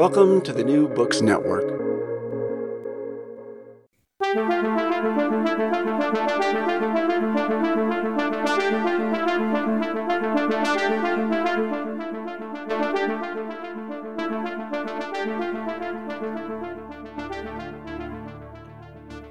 Welcome 0.00 0.40
to 0.40 0.52
the 0.52 0.64
New 0.64 0.88
Books 0.88 1.20
Network. 1.20 1.68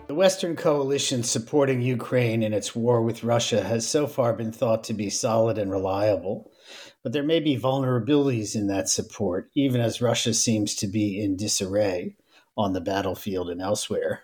The 0.07 0.13
Western 0.13 0.55
coalition 0.55 1.23
supporting 1.23 1.81
Ukraine 1.81 2.43
in 2.43 2.53
its 2.53 2.75
war 2.75 3.01
with 3.01 3.23
Russia 3.23 3.63
has 3.63 3.87
so 3.87 4.07
far 4.07 4.33
been 4.33 4.51
thought 4.51 4.83
to 4.83 4.93
be 4.93 5.09
solid 5.09 5.57
and 5.57 5.71
reliable. 5.71 6.51
But 7.03 7.13
there 7.13 7.23
may 7.23 7.39
be 7.39 7.57
vulnerabilities 7.57 8.55
in 8.55 8.67
that 8.67 8.89
support, 8.89 9.49
even 9.53 9.79
as 9.79 10.01
Russia 10.01 10.33
seems 10.33 10.75
to 10.75 10.87
be 10.87 11.21
in 11.21 11.37
disarray 11.37 12.17
on 12.57 12.73
the 12.73 12.81
battlefield 12.81 13.49
and 13.49 13.61
elsewhere. 13.61 14.23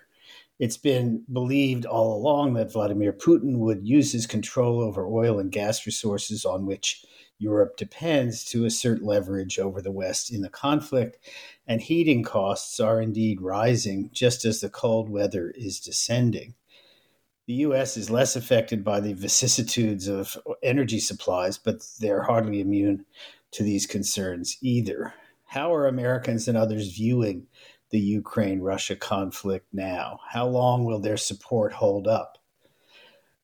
It's 0.58 0.76
been 0.76 1.22
believed 1.32 1.84
all 1.84 2.16
along 2.16 2.54
that 2.54 2.72
Vladimir 2.72 3.12
Putin 3.12 3.58
would 3.58 3.86
use 3.86 4.12
his 4.12 4.26
control 4.26 4.80
over 4.80 5.06
oil 5.06 5.38
and 5.38 5.52
gas 5.52 5.84
resources 5.84 6.44
on 6.44 6.64
which 6.66 7.04
Europe 7.38 7.76
depends 7.76 8.44
to 8.46 8.64
assert 8.64 9.02
leverage 9.02 9.58
over 9.58 9.82
the 9.82 9.92
West 9.92 10.32
in 10.32 10.40
the 10.40 10.48
conflict, 10.48 11.18
and 11.66 11.82
heating 11.82 12.22
costs 12.22 12.80
are 12.80 13.00
indeed 13.02 13.42
rising 13.42 14.08
just 14.12 14.46
as 14.46 14.60
the 14.60 14.70
cold 14.70 15.10
weather 15.10 15.52
is 15.56 15.78
descending. 15.80 16.54
The 17.46 17.54
US 17.54 17.96
is 17.96 18.10
less 18.10 18.34
affected 18.34 18.82
by 18.82 18.98
the 18.98 19.12
vicissitudes 19.12 20.08
of 20.08 20.36
energy 20.64 20.98
supplies, 20.98 21.58
but 21.58 21.76
they're 22.00 22.24
hardly 22.24 22.60
immune 22.60 23.04
to 23.52 23.62
these 23.62 23.86
concerns 23.86 24.56
either. 24.60 25.14
How 25.44 25.72
are 25.72 25.86
Americans 25.86 26.48
and 26.48 26.58
others 26.58 26.96
viewing 26.96 27.46
the 27.90 28.00
Ukraine 28.00 28.58
Russia 28.62 28.96
conflict 28.96 29.68
now? 29.72 30.18
How 30.28 30.48
long 30.48 30.84
will 30.84 30.98
their 30.98 31.16
support 31.16 31.72
hold 31.74 32.08
up? 32.08 32.36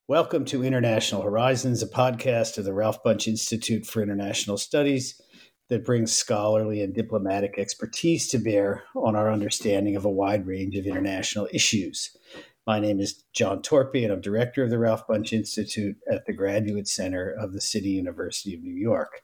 Welcome 0.09 0.47
to 0.47 0.65
International 0.65 1.23
Horizons, 1.23 1.81
a 1.81 1.87
podcast 1.87 2.59
of 2.59 2.65
the 2.65 2.75
Ralph 2.75 3.05
Bunche 3.05 3.29
Institute 3.29 3.87
for 3.87 4.03
International 4.03 4.59
Studies 4.59 5.21
that 5.69 5.87
brings 5.87 6.13
scholarly 6.13 6.83
and 6.83 6.93
diplomatic 6.93 7.55
expertise 7.57 8.27
to 8.31 8.39
bear 8.39 8.83
on 8.97 9.15
our 9.15 9.31
understanding 9.31 9.95
of 9.95 10.05
a 10.05 10.11
wide 10.11 10.45
range 10.45 10.77
of 10.77 10.87
international 10.87 11.49
issues. 11.53 12.17
My 12.65 12.79
name 12.79 13.01
is 13.01 13.25
John 13.33 13.61
Torpey, 13.61 14.05
and 14.05 14.13
I'm 14.13 14.21
director 14.21 14.63
of 14.63 14.71
the 14.71 14.79
Ralph 14.79 15.09
Bunche 15.09 15.33
Institute 15.33 15.97
at 16.09 16.27
the 16.27 16.33
Graduate 16.33 16.87
Center 16.87 17.29
of 17.29 17.53
the 17.53 17.61
City 17.61 17.89
University 17.89 18.55
of 18.55 18.63
New 18.63 18.75
York. 18.75 19.23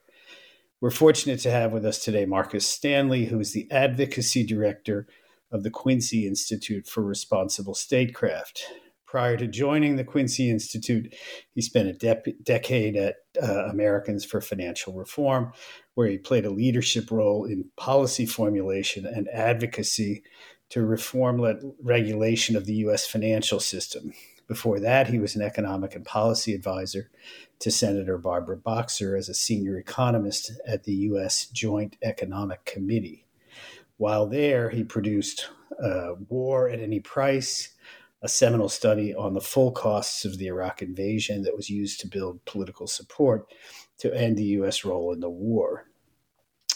We're 0.81 0.91
fortunate 0.91 1.39
to 1.41 1.51
have 1.51 1.71
with 1.71 1.85
us 1.85 2.03
today 2.03 2.25
Marcus 2.25 2.67
Stanley, 2.67 3.25
who 3.25 3.39
is 3.39 3.53
the 3.53 3.71
advocacy 3.71 4.45
director 4.45 5.07
of 5.53 5.63
the 5.63 5.69
Quincy 5.69 6.27
Institute 6.27 6.85
for 6.85 7.01
Responsible 7.01 7.75
Statecraft. 7.75 8.61
Prior 9.05 9.37
to 9.37 9.47
joining 9.47 9.95
the 9.95 10.03
Quincy 10.03 10.49
Institute, 10.49 11.15
he 11.55 11.61
spent 11.61 11.87
a 11.87 11.93
de- 11.93 12.33
decade 12.43 12.97
at 12.97 13.15
uh, 13.41 13.67
Americans 13.67 14.25
for 14.25 14.41
Financial 14.41 14.93
Reform, 14.93 15.53
where 15.95 16.09
he 16.09 16.17
played 16.17 16.45
a 16.45 16.51
leadership 16.51 17.09
role 17.09 17.45
in 17.45 17.69
policy 17.77 18.25
formulation 18.25 19.05
and 19.05 19.29
advocacy 19.29 20.23
to 20.69 20.85
reform 20.85 21.41
regulation 21.81 22.55
of 22.55 22.65
the 22.65 22.75
U.S. 22.75 23.07
financial 23.07 23.59
system. 23.59 24.13
Before 24.47 24.79
that, 24.79 25.07
he 25.07 25.19
was 25.19 25.35
an 25.35 25.41
economic 25.41 25.95
and 25.95 26.05
policy 26.05 26.53
advisor 26.55 27.11
to 27.59 27.69
Senator 27.69 28.17
Barbara 28.17 28.57
Boxer 28.57 29.15
as 29.15 29.29
a 29.29 29.33
senior 29.33 29.77
economist 29.77 30.51
at 30.67 30.85
the 30.85 30.93
U.S. 30.93 31.45
Joint 31.47 31.97
Economic 32.01 32.65
Committee. 32.65 33.25
While 33.97 34.27
there, 34.27 34.69
he 34.69 34.83
produced 34.83 35.49
uh, 35.83 36.13
War 36.29 36.69
at 36.69 36.79
Any 36.79 36.99
Price, 36.99 37.75
a 38.21 38.27
seminal 38.27 38.69
study 38.69 39.13
on 39.13 39.33
the 39.33 39.41
full 39.41 39.71
costs 39.71 40.25
of 40.25 40.37
the 40.37 40.47
Iraq 40.47 40.81
invasion 40.81 41.43
that 41.43 41.55
was 41.55 41.69
used 41.69 41.99
to 41.99 42.07
build 42.07 42.43
political 42.45 42.87
support 42.87 43.53
to 43.99 44.13
end 44.13 44.37
the 44.37 44.43
U.S. 44.43 44.83
role 44.83 45.13
in 45.13 45.19
the 45.19 45.29
war. 45.29 45.88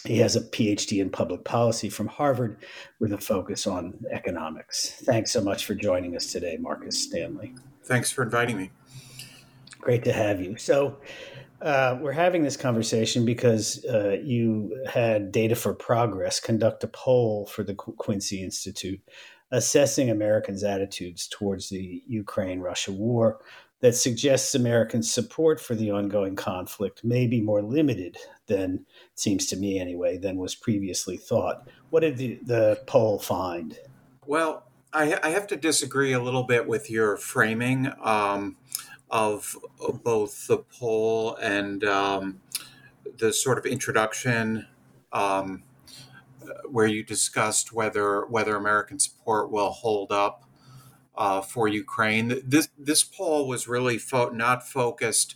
He 0.05 0.17
has 0.19 0.35
a 0.35 0.41
PhD 0.41 1.01
in 1.01 1.09
public 1.09 1.43
policy 1.43 1.89
from 1.89 2.07
Harvard 2.07 2.57
with 2.99 3.13
a 3.13 3.17
focus 3.17 3.65
on 3.65 3.93
economics. 4.11 5.01
Thanks 5.03 5.31
so 5.31 5.41
much 5.41 5.65
for 5.65 5.75
joining 5.75 6.15
us 6.15 6.31
today, 6.31 6.57
Marcus 6.59 7.01
Stanley. 7.01 7.53
Thanks 7.85 8.11
for 8.11 8.23
inviting 8.23 8.57
me. 8.57 8.71
Great 9.79 10.03
to 10.03 10.13
have 10.13 10.41
you. 10.41 10.57
So, 10.57 10.97
uh, 11.61 11.97
we're 12.01 12.11
having 12.11 12.43
this 12.43 12.57
conversation 12.57 13.23
because 13.23 13.85
uh, 13.85 14.17
you 14.21 14.83
had 14.91 15.31
Data 15.31 15.55
for 15.55 15.73
Progress 15.73 16.41
conduct 16.41 16.83
a 16.83 16.87
poll 16.87 17.45
for 17.45 17.63
the 17.63 17.73
Quincy 17.73 18.43
Institute 18.43 18.99
assessing 19.53 20.09
Americans' 20.09 20.63
attitudes 20.63 21.27
towards 21.27 21.69
the 21.69 22.03
Ukraine 22.07 22.59
Russia 22.59 22.91
war 22.91 23.39
that 23.83 23.93
suggests 23.93 24.55
American 24.55 25.03
support 25.03 25.59
for 25.59 25.75
the 25.75 25.91
ongoing 25.91 26.37
conflict 26.37 27.03
may 27.03 27.27
be 27.27 27.41
more 27.41 27.61
limited 27.61 28.17
than, 28.47 28.85
seems 29.15 29.45
to 29.45 29.57
me 29.57 29.77
anyway, 29.77 30.17
than 30.17 30.37
was 30.37 30.55
previously 30.55 31.17
thought. 31.17 31.67
What 31.89 31.99
did 31.99 32.15
the, 32.15 32.39
the 32.43 32.81
poll 32.87 33.19
find? 33.19 33.77
Well, 34.25 34.63
I, 34.93 35.19
I, 35.21 35.31
have 35.31 35.47
to 35.47 35.57
disagree 35.57 36.13
a 36.13 36.23
little 36.23 36.43
bit 36.43 36.65
with 36.65 36.89
your 36.89 37.17
framing 37.17 37.91
um, 38.01 38.55
of 39.11 39.57
both 40.01 40.47
the 40.47 40.59
poll 40.59 41.35
and 41.35 41.83
um, 41.83 42.39
the 43.17 43.33
sort 43.33 43.57
of 43.57 43.65
introduction. 43.65 44.65
Um, 45.11 45.63
where 46.69 46.87
you 46.87 47.03
discussed 47.03 47.71
whether 47.71 48.25
whether 48.25 48.55
American 48.57 48.99
support 48.99 49.49
will 49.49 49.69
hold 49.69 50.11
up 50.11 50.42
uh, 51.15 51.41
for 51.41 51.67
Ukraine. 51.67 52.41
This 52.45 52.69
this 52.77 53.03
poll 53.03 53.47
was 53.47 53.67
really 53.67 53.97
fo- 53.97 54.29
not 54.29 54.67
focused 54.67 55.35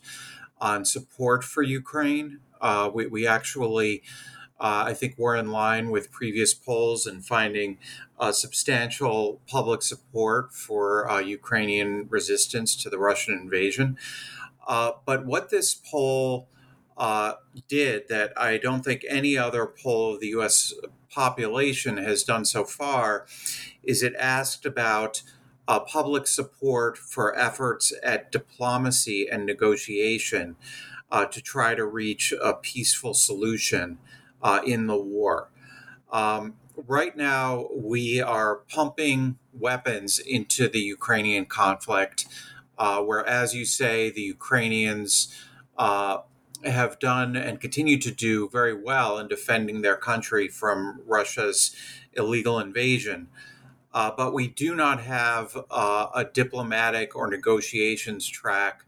on 0.60 0.86
support 0.86 1.44
for 1.44 1.62
Ukraine. 1.62 2.40
Uh, 2.60 2.90
we, 2.92 3.06
we 3.06 3.28
actually, 3.28 4.02
uh, 4.60 4.86
I 4.88 4.94
think, 4.94 5.16
we're 5.18 5.36
in 5.36 5.52
line 5.52 5.92
with 5.92 6.12
previous 6.12 6.54
polls 6.54 7.06
and 7.06 7.24
finding 7.24 7.78
uh, 8.20 8.32
substantial 8.32 9.40
public 9.48 9.84
support 9.84 10.54
for 10.54 11.10
uh, 11.10 11.20
Ukrainian 11.20 12.08
resistance 12.10 12.76
to 12.78 12.90
the 12.90 12.98
Russian 12.98 13.36
invasion. 13.36 13.98
Uh, 14.68 14.94
but 15.06 15.26
what 15.26 15.50
this 15.50 15.76
poll 15.76 16.50
did 17.68 18.08
that 18.10 18.34
I 18.36 18.58
don't 18.58 18.84
think 18.84 19.06
any 19.08 19.38
other 19.38 19.68
poll 19.68 20.16
of 20.16 20.20
the 20.20 20.30
U.S. 20.30 20.74
population 21.12 21.98
has 21.98 22.24
done 22.24 22.44
so 22.44 22.64
far 22.64 23.28
is 23.84 24.02
it 24.02 24.16
asked 24.18 24.66
about 24.66 25.22
uh, 25.68 25.80
public 25.80 26.28
support 26.28 26.98
for 26.98 27.38
efforts 27.38 27.94
at 28.04 28.32
diplomacy 28.32 29.28
and 29.30 29.46
negotiation 29.46 30.56
uh, 31.12 31.26
to 31.26 31.42
try 31.42 31.76
to 31.76 31.86
reach 31.86 32.34
a 32.42 32.54
peaceful 32.54 33.14
solution 33.14 33.98
uh, 34.42 34.60
in 34.66 34.88
the 34.88 34.98
war. 34.98 35.50
Um, 36.12 36.56
right 36.76 37.16
now, 37.16 37.68
we 37.74 38.22
are 38.22 38.58
pumping 38.70 39.38
weapons 39.54 40.20
into 40.20 40.70
the 40.70 40.80
Ukrainian 40.80 41.46
conflict, 41.46 42.28
uh, 42.78 43.02
where, 43.02 43.26
as 43.28 43.54
you 43.54 43.66
say, 43.66 44.10
the 44.10 44.22
Ukrainians 44.22 45.34
uh, 45.78 46.20
have 46.64 47.00
done 47.00 47.36
and 47.36 47.60
continue 47.60 47.98
to 48.00 48.12
do 48.12 48.50
very 48.50 48.74
well 48.74 49.18
in 49.18 49.28
defending 49.28 49.82
their 49.82 49.96
country 49.96 50.48
from 50.48 51.02
Russia's 51.06 51.76
illegal 52.14 52.60
invasion. 52.60 53.28
Uh, 53.98 54.12
but 54.16 54.32
we 54.32 54.48
do 54.48 54.76
not 54.76 55.02
have 55.02 55.58
uh, 55.72 56.06
a 56.14 56.24
diplomatic 56.24 57.16
or 57.16 57.28
negotiations 57.28 58.28
track 58.28 58.86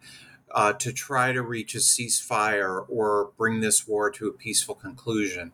uh, 0.52 0.72
to 0.74 0.94
try 0.94 1.32
to 1.32 1.42
reach 1.42 1.74
a 1.74 1.80
ceasefire 1.80 2.86
or 2.88 3.32
bring 3.36 3.60
this 3.60 3.88
war 3.88 4.12
to 4.12 4.28
a 4.28 4.32
peaceful 4.32 4.76
conclusion. 4.76 5.52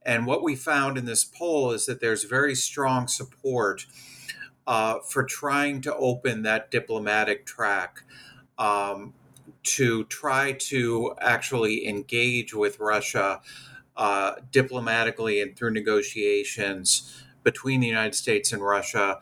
And 0.00 0.26
what 0.26 0.42
we 0.42 0.56
found 0.56 0.96
in 0.96 1.04
this 1.04 1.26
poll 1.26 1.72
is 1.72 1.84
that 1.84 2.00
there's 2.00 2.24
very 2.24 2.54
strong 2.54 3.06
support 3.06 3.84
uh, 4.66 5.00
for 5.00 5.24
trying 5.24 5.82
to 5.82 5.94
open 5.94 6.40
that 6.44 6.70
diplomatic 6.70 7.44
track. 7.44 8.02
Um, 8.56 9.12
to 9.62 10.04
try 10.04 10.52
to 10.52 11.14
actually 11.20 11.86
engage 11.86 12.54
with 12.54 12.80
Russia 12.80 13.42
uh, 13.96 14.36
diplomatically 14.50 15.42
and 15.42 15.56
through 15.56 15.72
negotiations 15.72 17.25
between 17.46 17.78
the 17.78 17.86
United 17.86 18.16
States 18.16 18.52
and 18.52 18.60
Russia 18.60 19.20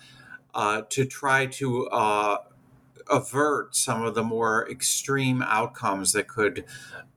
uh, 0.55 0.81
to 0.89 1.05
try 1.05 1.45
to 1.45 1.87
uh, 1.89 2.39
avert 3.11 3.77
some 3.77 4.03
of 4.03 4.15
the 4.15 4.23
more 4.23 4.67
extreme 4.71 5.43
outcomes 5.43 6.13
that 6.13 6.27
could 6.27 6.65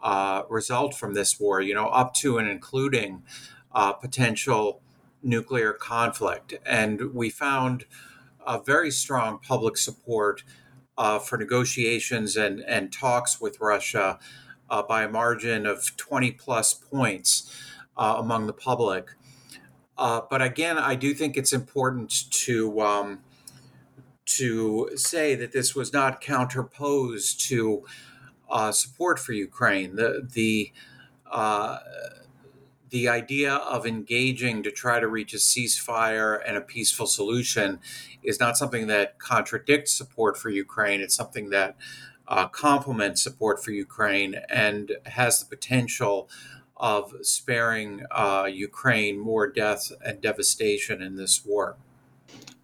uh, 0.03 0.43
result 0.49 0.93
from 0.93 1.13
this 1.13 1.39
war, 1.39 1.61
you 1.61 1.73
know, 1.73 1.87
up 1.87 2.13
to 2.13 2.37
and 2.37 2.49
including 2.49 3.23
uh, 3.71 3.93
potential 3.93 4.81
nuclear 5.23 5.71
conflict. 5.71 6.55
And 6.65 7.13
we 7.13 7.29
found 7.29 7.85
a 8.45 8.61
very 8.61 8.91
strong 8.91 9.39
public 9.39 9.77
support 9.77 10.43
uh, 10.97 11.19
for 11.19 11.37
negotiations 11.37 12.35
and, 12.35 12.59
and 12.59 12.91
talks 12.91 13.39
with 13.39 13.61
Russia 13.61 14.19
uh, 14.69 14.83
by 14.83 15.03
a 15.03 15.09
margin 15.09 15.65
of 15.65 15.95
20 15.95 16.31
plus 16.31 16.73
points. 16.73 17.49
among 17.95 18.45
the 18.45 18.53
public. 18.53 19.15
Uh, 19.97 20.21
but 20.29 20.41
again, 20.41 20.77
I 20.77 20.95
do 20.95 21.13
think 21.13 21.37
it's 21.37 21.53
important 21.53 22.29
to 22.31 22.81
um, 22.81 23.19
to 24.25 24.91
say 24.95 25.35
that 25.35 25.51
this 25.53 25.75
was 25.75 25.93
not 25.93 26.21
counterposed 26.21 27.39
to 27.47 27.83
uh, 28.49 28.71
support 28.71 29.19
for 29.19 29.33
Ukraine. 29.33 29.95
The 29.95 30.27
the 30.31 30.71
uh, 31.31 31.79
the 32.89 33.09
idea 33.09 33.53
of 33.53 33.85
engaging 33.85 34.63
to 34.63 34.71
try 34.71 34.99
to 34.99 35.07
reach 35.07 35.33
a 35.33 35.37
ceasefire 35.37 36.39
and 36.45 36.55
a 36.55 36.61
peaceful 36.61 37.05
solution 37.05 37.79
is 38.23 38.39
not 38.39 38.57
something 38.57 38.87
that 38.87 39.19
contradicts 39.19 39.93
support 39.93 40.37
for 40.37 40.49
Ukraine. 40.49 41.01
It's 41.01 41.15
something 41.15 41.49
that 41.49 41.75
uh, 42.27 42.47
complements 42.47 43.21
support 43.21 43.63
for 43.63 43.71
Ukraine 43.71 44.35
and 44.49 44.93
has 45.05 45.39
the 45.39 45.45
potential 45.45 46.29
of 46.79 47.13
sparing 47.21 48.05
uh, 48.11 48.47
Ukraine 48.51 49.19
more 49.19 49.47
death 49.49 49.91
and 50.05 50.21
devastation 50.21 51.01
in 51.01 51.15
this 51.15 51.45
war. 51.45 51.75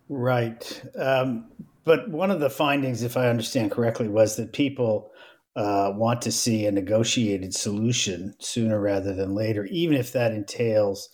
Right. 0.09 0.81
Um, 0.97 1.45
but 1.83 2.09
one 2.09 2.31
of 2.31 2.39
the 2.39 2.49
findings, 2.49 3.03
if 3.03 3.17
I 3.17 3.29
understand 3.29 3.71
correctly, 3.71 4.07
was 4.07 4.35
that 4.37 4.53
people 4.53 5.11
uh, 5.55 5.91
want 5.95 6.21
to 6.23 6.31
see 6.31 6.65
a 6.65 6.71
negotiated 6.71 7.53
solution 7.53 8.33
sooner 8.39 8.79
rather 8.79 9.13
than 9.13 9.35
later, 9.35 9.65
even 9.65 9.97
if 9.97 10.11
that 10.13 10.31
entails 10.31 11.09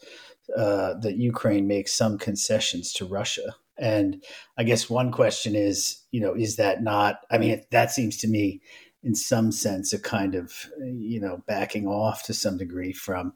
uh, 0.55 0.93
that 1.01 1.17
Ukraine 1.17 1.67
makes 1.67 1.93
some 1.93 2.17
concessions 2.17 2.93
to 2.93 3.05
Russia. 3.05 3.55
And 3.77 4.23
I 4.57 4.63
guess 4.63 4.89
one 4.89 5.11
question 5.11 5.55
is, 5.55 6.03
you 6.11 6.19
know, 6.21 6.33
is 6.33 6.57
that 6.57 6.83
not? 6.83 7.21
I 7.31 7.37
mean, 7.37 7.63
that 7.71 7.91
seems 7.91 8.17
to 8.17 8.27
me, 8.27 8.61
in 9.03 9.15
some 9.15 9.51
sense, 9.51 9.93
a 9.93 9.99
kind 9.99 10.35
of, 10.35 10.69
you 10.79 11.19
know, 11.19 11.43
backing 11.47 11.87
off 11.87 12.23
to 12.23 12.33
some 12.33 12.57
degree 12.57 12.93
from 12.93 13.33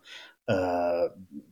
uh, 0.48 1.08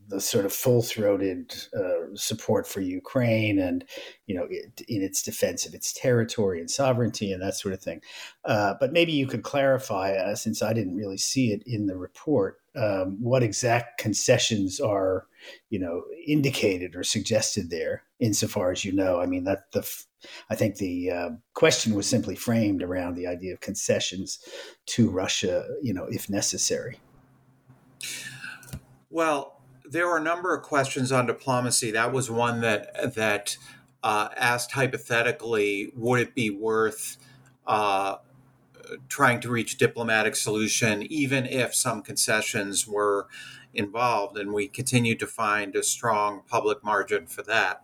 the 0.10 0.20
sort 0.20 0.44
of 0.44 0.52
full-throated 0.52 1.56
uh, 1.74 2.14
support 2.14 2.68
for 2.68 2.82
Ukraine 2.82 3.58
and 3.58 3.86
you 4.28 4.36
know 4.36 4.46
it, 4.50 4.82
in 4.90 5.02
its 5.02 5.24
defense 5.24 5.66
of 5.66 5.74
its 5.74 5.94
territory 5.94 6.60
and 6.60 6.70
sovereignty 6.70 7.32
and 7.32 7.42
that 7.42 7.56
sort 7.56 7.74
of 7.74 7.82
thing. 7.82 8.02
Uh, 8.44 8.74
but 8.82 8.92
maybe 8.92 9.14
you 9.14 9.28
could 9.28 9.44
clarify, 9.44 10.12
uh, 10.12 10.36
since 10.36 10.62
I 10.62 10.74
didn't 10.74 10.98
really 10.98 11.18
see 11.18 11.54
it 11.54 11.64
in 11.66 11.86
the 11.86 11.96
report, 11.96 12.58
um, 12.76 13.18
what 13.22 13.44
exact 13.44 13.98
concessions 13.98 14.82
are 14.82 15.26
you 15.70 15.80
know 15.80 16.04
indicated 16.26 16.96
or 16.96 17.04
suggested 17.04 17.70
there, 17.70 18.04
insofar 18.20 18.72
as 18.72 18.86
you 18.86 18.92
know. 18.92 19.20
I 19.20 19.26
mean 19.26 19.44
that 19.46 19.72
the 19.72 19.88
I 20.50 20.56
think 20.56 20.78
the 20.78 21.12
uh, 21.12 21.30
question 21.54 21.96
was 21.96 22.08
simply 22.08 22.36
framed 22.36 22.84
around 22.84 23.16
the 23.16 23.28
idea 23.28 23.54
of 23.54 23.60
concessions 23.60 24.40
to 24.88 25.10
Russia, 25.10 25.66
you 25.82 25.94
know, 25.94 26.06
if 26.10 26.30
necessary. 26.30 27.00
Well, 29.10 29.62
there 29.84 30.08
were 30.08 30.18
a 30.18 30.24
number 30.24 30.56
of 30.56 30.64
questions 30.64 31.12
on 31.12 31.26
diplomacy. 31.26 31.92
That 31.92 32.14
was 32.14 32.32
one 32.32 32.62
that 32.62 33.16
that 33.16 33.58
uh, 34.04 34.30
asked 34.38 34.72
hypothetically, 34.72 35.92
would 35.96 36.22
it 36.22 36.36
be 36.36 36.50
worth 36.50 37.18
uh, 37.68 38.16
trying 39.10 39.40
to 39.42 39.50
reach 39.50 39.78
diplomatic 39.78 40.36
solution, 40.36 41.04
even 41.04 41.46
if 41.46 41.76
some 41.76 42.02
concessions 42.02 42.88
were 42.88 43.28
involved? 43.74 44.38
And 44.38 44.54
we 44.54 44.68
continue 44.68 45.16
to 45.16 45.28
find 45.28 45.76
a 45.76 45.84
strong 45.84 46.42
public 46.48 46.84
margin 46.84 47.28
for 47.28 47.44
that. 47.44 47.82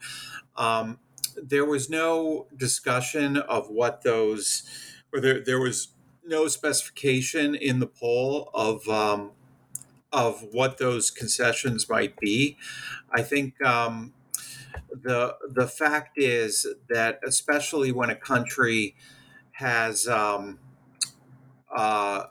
Um, 0.56 1.00
there 1.42 1.66
was 1.66 1.90
no 1.90 2.48
discussion 2.56 3.38
of 3.38 3.70
what 3.70 4.02
those, 4.02 4.64
or 5.14 5.20
there, 5.20 5.40
there 5.44 5.60
was 5.60 5.90
no 6.26 6.48
specification 6.48 7.56
in 7.56 7.80
the 7.80 7.88
poll 7.88 8.50
of 8.54 8.88
um, 8.90 9.32
of 10.12 10.46
what 10.52 10.78
those 10.78 11.12
concessions 11.12 11.90
might 11.90 12.18
be. 12.20 12.58
I 13.12 13.22
think 13.22 13.62
um, 13.64 14.14
the 14.90 15.36
the 15.48 15.68
fact 15.68 16.18
is 16.18 16.66
that 16.90 17.20
especially 17.26 17.92
when 17.92 18.10
a 18.10 18.16
country 18.16 18.96
has 19.54 20.08
um, 20.08 20.60
uh, 21.78 22.26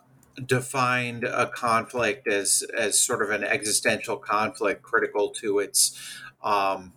defined 0.44 1.22
a 1.22 1.46
conflict 1.46 2.26
as 2.26 2.64
as 2.76 3.00
sort 3.00 3.22
of 3.22 3.30
an 3.30 3.44
existential 3.44 4.16
conflict 4.16 4.82
critical 4.82 5.30
to 5.30 5.60
its 5.60 5.98
um, 6.42 6.92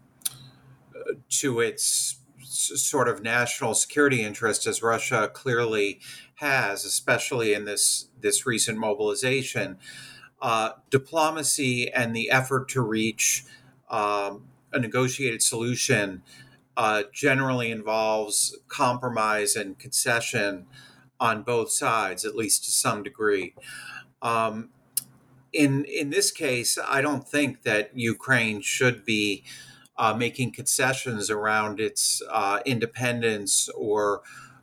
to 1.29 1.59
its 1.59 2.17
sort 2.41 3.07
of 3.07 3.21
national 3.21 3.75
security 3.75 4.23
interest 4.23 4.65
as 4.65 4.81
Russia 4.81 5.29
clearly 5.31 5.99
has, 6.35 6.85
especially 6.85 7.53
in 7.53 7.65
this 7.65 8.07
this 8.19 8.47
recent 8.47 8.79
mobilization. 8.79 9.77
Uh, 10.41 10.71
diplomacy 10.89 11.91
and 11.91 12.15
the 12.15 12.31
effort 12.31 12.69
to 12.69 12.81
reach 12.81 13.43
um, 13.89 14.45
a 14.71 14.79
negotiated 14.79 15.43
solution 15.43 16.23
uh, 16.77 17.03
generally 17.13 17.69
involves 17.69 18.57
compromise 18.69 19.55
and 19.55 19.77
concession 19.77 20.65
on 21.19 21.43
both 21.43 21.71
sides, 21.71 22.25
at 22.25 22.35
least 22.35 22.65
to 22.65 22.71
some 22.71 23.03
degree. 23.03 23.53
Um, 24.21 24.69
in 25.51 25.85
in 25.85 26.09
this 26.09 26.31
case, 26.31 26.77
I 26.77 27.01
don't 27.01 27.27
think 27.27 27.63
that 27.63 27.91
Ukraine 27.95 28.61
should 28.61 29.05
be 29.05 29.43
uh, 29.97 30.13
making 30.13 30.51
concessions 30.51 31.29
around 31.29 31.79
its 31.79 32.21
uh, 32.31 32.59
independence 32.65 33.69
or 33.75 34.21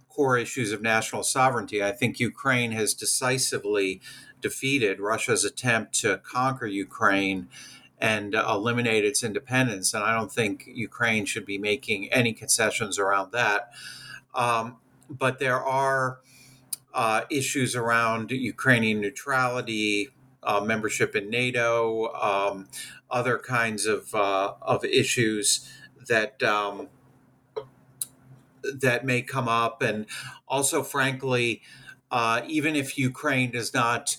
core 0.08 0.38
issues 0.38 0.72
of 0.72 0.80
national 0.80 1.22
sovereignty. 1.22 1.82
I 1.84 1.92
think 1.92 2.18
Ukraine 2.18 2.72
has 2.72 2.94
decisively 2.94 4.00
defeated 4.40 4.98
Russia's 4.98 5.44
attempt 5.44 5.92
to 6.00 6.18
conquer 6.18 6.66
Ukraine 6.66 7.48
and 7.98 8.34
eliminate 8.34 9.04
its 9.04 9.22
independence. 9.22 9.92
And 9.92 10.04
I 10.04 10.14
don't 10.14 10.32
think 10.32 10.64
Ukraine 10.66 11.26
should 11.26 11.44
be 11.44 11.58
making 11.58 12.12
any 12.12 12.32
concessions 12.32 12.98
around 12.98 13.32
that. 13.32 13.70
Um, 14.34 14.76
but 15.08 15.38
there 15.38 15.62
are 15.62 16.20
uh, 16.96 17.20
issues 17.30 17.76
around 17.76 18.30
Ukrainian 18.30 19.02
neutrality, 19.02 20.08
uh, 20.42 20.60
membership 20.60 21.14
in 21.14 21.28
NATO, 21.28 22.10
um, 22.14 22.68
other 23.10 23.38
kinds 23.38 23.84
of 23.84 24.14
uh, 24.14 24.54
of 24.62 24.82
issues 24.82 25.70
that 26.08 26.42
um, 26.42 26.88
that 28.64 29.04
may 29.04 29.20
come 29.20 29.46
up, 29.46 29.82
and 29.82 30.06
also, 30.48 30.82
frankly, 30.82 31.60
uh, 32.10 32.40
even 32.46 32.74
if 32.74 32.96
Ukraine 32.96 33.50
does 33.50 33.74
not 33.74 34.16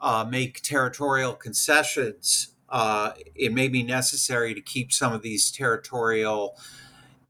uh, 0.00 0.24
make 0.24 0.62
territorial 0.62 1.34
concessions, 1.34 2.54
uh, 2.68 3.12
it 3.34 3.52
may 3.52 3.66
be 3.66 3.82
necessary 3.82 4.54
to 4.54 4.60
keep 4.60 4.92
some 4.92 5.12
of 5.12 5.22
these 5.22 5.50
territorial 5.50 6.56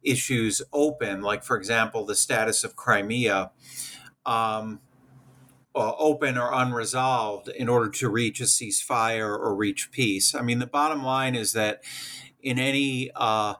issues 0.02 0.60
open, 0.72 1.22
like, 1.22 1.44
for 1.44 1.56
example, 1.56 2.04
the 2.04 2.14
status 2.14 2.62
of 2.62 2.76
Crimea, 2.76 3.50
um, 4.26 4.80
uh, 5.74 5.92
open 5.98 6.36
or 6.36 6.50
unresolved 6.52 7.48
in 7.48 7.68
order 7.68 7.88
to 7.88 8.08
reach 8.08 8.40
a 8.40 8.44
ceasefire 8.44 9.28
or 9.28 9.54
reach 9.54 9.90
peace. 9.90 10.34
I 10.34 10.42
mean, 10.42 10.58
the 10.58 10.66
bottom 10.66 11.02
line 11.04 11.34
is 11.34 11.52
that 11.52 11.82
in 12.42 12.58
any 12.58 13.10
uh, 13.14 13.54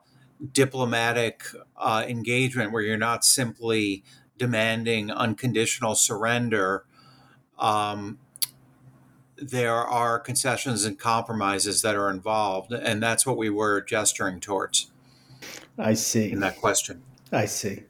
diplomatic 0.52 1.44
uh, 1.76 2.04
engagement 2.08 2.72
where 2.72 2.82
you're 2.82 2.96
not 2.96 3.24
simply 3.24 4.02
demanding 4.36 5.10
unconditional 5.10 5.94
surrender, 5.94 6.84
um, 7.58 8.18
there 9.36 9.76
are 9.76 10.18
concessions 10.18 10.84
and 10.84 10.98
compromises 10.98 11.82
that 11.82 11.96
are 11.96 12.10
involved, 12.10 12.72
and 12.72 13.02
that's 13.02 13.24
what 13.24 13.36
we 13.36 13.48
were 13.48 13.80
gesturing 13.80 14.40
towards. 14.40 14.90
I 15.78 15.94
see. 15.94 16.30
In 16.30 16.40
that 16.40 16.58
question. 16.60 17.02
I 17.32 17.46
see. 17.46 17.84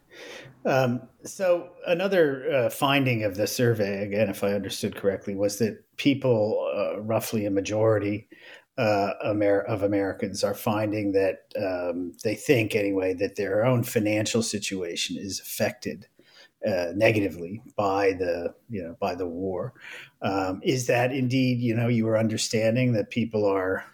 Um, 0.64 1.02
so, 1.25 1.71
another 1.87 2.50
uh, 2.52 2.71
finding 2.71 3.25
of 3.25 3.37
the 3.37 3.47
survey, 3.47 4.02
again, 4.05 4.29
if 4.29 4.45
I 4.45 4.52
understood 4.52 4.95
correctly, 4.95 5.35
was 5.35 5.59
that 5.59 5.83
people, 5.97 6.71
uh, 6.76 7.00
roughly 7.00 7.47
a 7.47 7.50
majority 7.50 8.29
uh, 8.76 9.12
Amer- 9.25 9.62
of 9.62 9.83
Americans, 9.83 10.45
are 10.45 10.55
finding 10.55 11.12
that 11.12 11.45
um, 11.57 12.12
they 12.25 12.35
think, 12.35 12.75
anyway, 12.75 13.14
that 13.14 13.37
their 13.37 13.64
own 13.64 13.83
financial 13.85 14.43
situation 14.43 15.17
is 15.19 15.40
affected 15.40 16.07
uh, 16.67 16.93
negatively 16.95 17.62
by 17.76 18.12
the 18.12 18.55
you 18.69 18.83
know 18.83 18.97
by 19.00 19.14
the 19.14 19.26
war. 19.26 19.73
Um, 20.23 20.61
is 20.62 20.87
that 20.88 21.12
indeed 21.12 21.59
you 21.61 21.75
know 21.75 21.88
you 21.88 22.05
were 22.05 22.19
understanding 22.19 22.93
that 22.93 23.11
people 23.11 23.47
are 23.47 23.85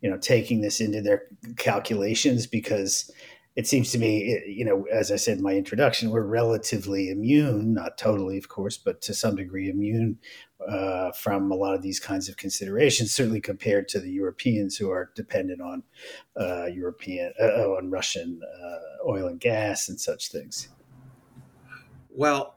you 0.00 0.10
know 0.10 0.16
taking 0.16 0.60
this 0.62 0.80
into 0.80 1.02
their 1.02 1.24
calculations 1.56 2.46
because 2.46 3.10
it 3.58 3.66
seems 3.66 3.90
to 3.90 3.98
me 3.98 4.40
you 4.46 4.64
know 4.64 4.86
as 4.92 5.10
I 5.10 5.16
said 5.16 5.38
in 5.38 5.42
my 5.42 5.54
introduction 5.54 6.10
we're 6.10 6.22
relatively 6.22 7.10
immune 7.10 7.74
not 7.74 7.98
totally 7.98 8.38
of 8.38 8.48
course 8.48 8.78
but 8.78 9.00
to 9.02 9.12
some 9.12 9.34
degree 9.34 9.68
immune 9.68 10.18
uh, 10.68 11.10
from 11.12 11.50
a 11.50 11.56
lot 11.56 11.74
of 11.74 11.82
these 11.82 11.98
kinds 11.98 12.28
of 12.28 12.36
considerations 12.36 13.12
certainly 13.12 13.40
compared 13.40 13.88
to 13.88 13.98
the 13.98 14.10
Europeans 14.10 14.76
who 14.76 14.90
are 14.90 15.10
dependent 15.16 15.60
on 15.60 15.82
uh, 16.40 16.66
European 16.66 17.32
uh, 17.40 17.68
on 17.76 17.90
Russian 17.90 18.40
uh, 18.44 19.08
oil 19.08 19.26
and 19.26 19.40
gas 19.40 19.88
and 19.88 20.00
such 20.00 20.30
things. 20.30 20.68
Well, 22.10 22.54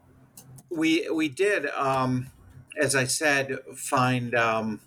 we 0.70 1.10
we 1.10 1.30
did, 1.30 1.68
um, 1.72 2.28
as 2.80 2.96
I 2.96 3.06
said, 3.06 3.58
find 3.76 4.36
um, 4.36 4.82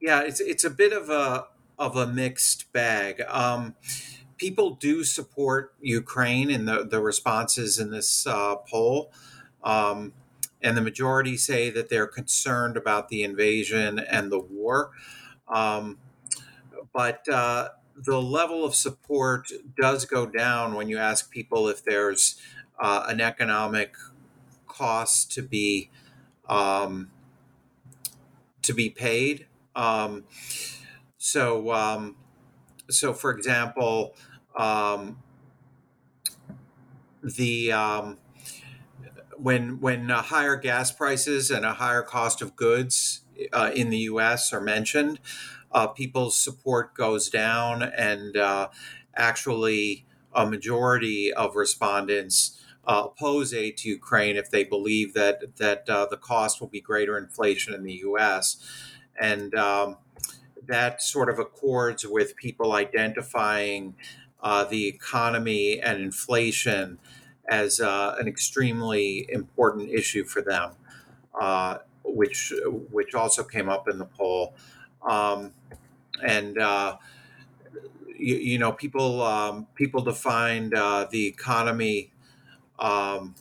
Yeah, 0.00 0.20
it's 0.20 0.40
it's 0.40 0.64
a 0.64 0.70
bit 0.70 0.92
of 0.92 1.10
a 1.10 1.46
of 1.78 1.96
a 1.96 2.06
mixed 2.06 2.72
bag. 2.72 3.22
Um, 3.28 3.74
people 4.36 4.70
do 4.70 5.04
support 5.04 5.74
Ukraine 5.80 6.50
in 6.50 6.64
the 6.64 6.84
the 6.84 7.00
responses 7.00 7.78
in 7.78 7.90
this 7.90 8.26
uh, 8.26 8.56
poll. 8.56 9.12
Um, 9.62 10.12
and 10.62 10.76
the 10.76 10.80
majority 10.80 11.36
say 11.36 11.70
that 11.70 11.90
they're 11.90 12.06
concerned 12.06 12.76
about 12.76 13.08
the 13.08 13.22
invasion 13.22 13.98
and 13.98 14.32
the 14.32 14.38
war. 14.38 14.90
Um, 15.48 15.98
but 16.92 17.28
uh, 17.28 17.68
the 17.94 18.20
level 18.20 18.64
of 18.64 18.74
support 18.74 19.50
does 19.78 20.04
go 20.04 20.26
down 20.26 20.74
when 20.74 20.88
you 20.88 20.98
ask 20.98 21.30
people 21.30 21.68
if 21.68 21.84
there's 21.84 22.40
uh, 22.78 23.04
an 23.08 23.20
economic 23.20 23.94
cost 24.66 25.32
to 25.32 25.42
be 25.42 25.90
um, 26.48 27.10
to 28.62 28.72
be 28.72 28.90
paid. 28.90 29.46
Um, 29.74 30.24
so, 31.18 31.72
um, 31.72 32.16
so 32.90 33.12
for 33.12 33.30
example, 33.30 34.14
um, 34.56 35.18
the 37.22 37.72
um, 37.72 38.18
when 39.36 39.80
when 39.80 40.10
uh, 40.10 40.22
higher 40.22 40.56
gas 40.56 40.90
prices 40.92 41.50
and 41.50 41.64
a 41.64 41.74
higher 41.74 42.02
cost 42.02 42.40
of 42.42 42.56
goods 42.56 43.22
uh, 43.52 43.70
in 43.74 43.90
the 43.90 43.98
U.S. 43.98 44.52
are 44.52 44.60
mentioned, 44.60 45.20
uh, 45.72 45.86
people's 45.88 46.36
support 46.36 46.94
goes 46.94 47.28
down, 47.28 47.82
and 47.82 48.36
uh, 48.36 48.68
actually, 49.14 50.06
a 50.34 50.46
majority 50.46 51.32
of 51.32 51.56
respondents 51.56 52.60
uh, 52.86 53.02
oppose 53.06 53.52
aid 53.52 53.76
to 53.78 53.88
Ukraine 53.88 54.36
if 54.36 54.50
they 54.50 54.64
believe 54.64 55.14
that 55.14 55.56
that 55.56 55.88
uh, 55.88 56.06
the 56.06 56.16
cost 56.16 56.60
will 56.60 56.68
be 56.68 56.80
greater 56.80 57.18
inflation 57.18 57.74
in 57.74 57.82
the 57.82 57.94
U.S. 57.94 58.56
and 59.20 59.54
um, 59.54 59.96
that 60.68 61.02
sort 61.02 61.28
of 61.28 61.38
accords 61.38 62.06
with 62.06 62.36
people 62.36 62.72
identifying 62.72 63.94
the 64.70 64.86
economy 64.86 65.80
and 65.80 66.00
inflation 66.00 66.98
as 67.48 67.80
uh, 67.80 68.16
an 68.18 68.26
extremely 68.26 69.26
important 69.28 69.90
issue 69.90 70.24
for 70.24 70.42
them, 70.42 70.72
uh, 71.40 71.78
which 72.04 72.52
which 72.90 73.14
also 73.14 73.42
came 73.42 73.68
up 73.68 73.88
in 73.88 73.98
the 73.98 74.04
poll. 74.04 74.54
Um, 75.06 75.52
and 76.24 76.58
uh, 76.58 76.96
you, 78.18 78.36
you, 78.36 78.58
know, 78.58 78.72
people 78.72 79.22
um, 79.22 79.66
people 79.74 80.02
defined 80.02 80.74
uh, 80.74 81.06
the 81.10 81.26
economy 81.26 82.12
um, 82.78 83.34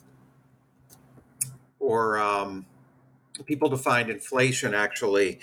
or 1.79 2.19
um, 2.19 2.65
people 3.45 3.69
defined 3.69 4.09
inflation 4.09 4.73
actually 4.73 5.39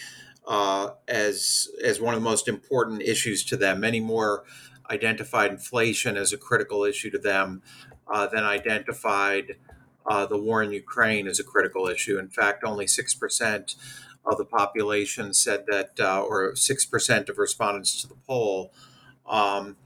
uh, 0.46 0.90
as 1.08 1.68
as 1.84 2.00
one 2.00 2.14
of 2.14 2.20
the 2.20 2.24
most 2.24 2.48
important 2.48 3.02
issues 3.02 3.44
to 3.44 3.56
them. 3.56 3.80
Many 3.80 4.00
more 4.00 4.44
identified 4.90 5.50
inflation 5.50 6.16
as 6.16 6.32
a 6.32 6.36
critical 6.36 6.84
issue 6.84 7.10
to 7.10 7.18
them 7.18 7.62
uh, 8.12 8.26
then 8.26 8.44
identified 8.44 9.56
uh, 10.06 10.26
the 10.26 10.38
war 10.38 10.62
in 10.62 10.72
Ukraine 10.72 11.26
as 11.26 11.40
a 11.40 11.44
critical 11.44 11.86
issue. 11.86 12.18
In 12.18 12.28
fact, 12.28 12.64
only 12.64 12.86
6% 12.86 13.76
of 14.24 14.38
the 14.38 14.44
population 14.44 15.32
said 15.32 15.64
that, 15.68 15.98
uh, 15.98 16.22
or 16.22 16.52
6% 16.52 17.28
of 17.28 17.38
respondents 17.38 18.00
to 18.00 18.08
the 18.08 18.16
poll 18.26 18.72
um, 19.26 19.76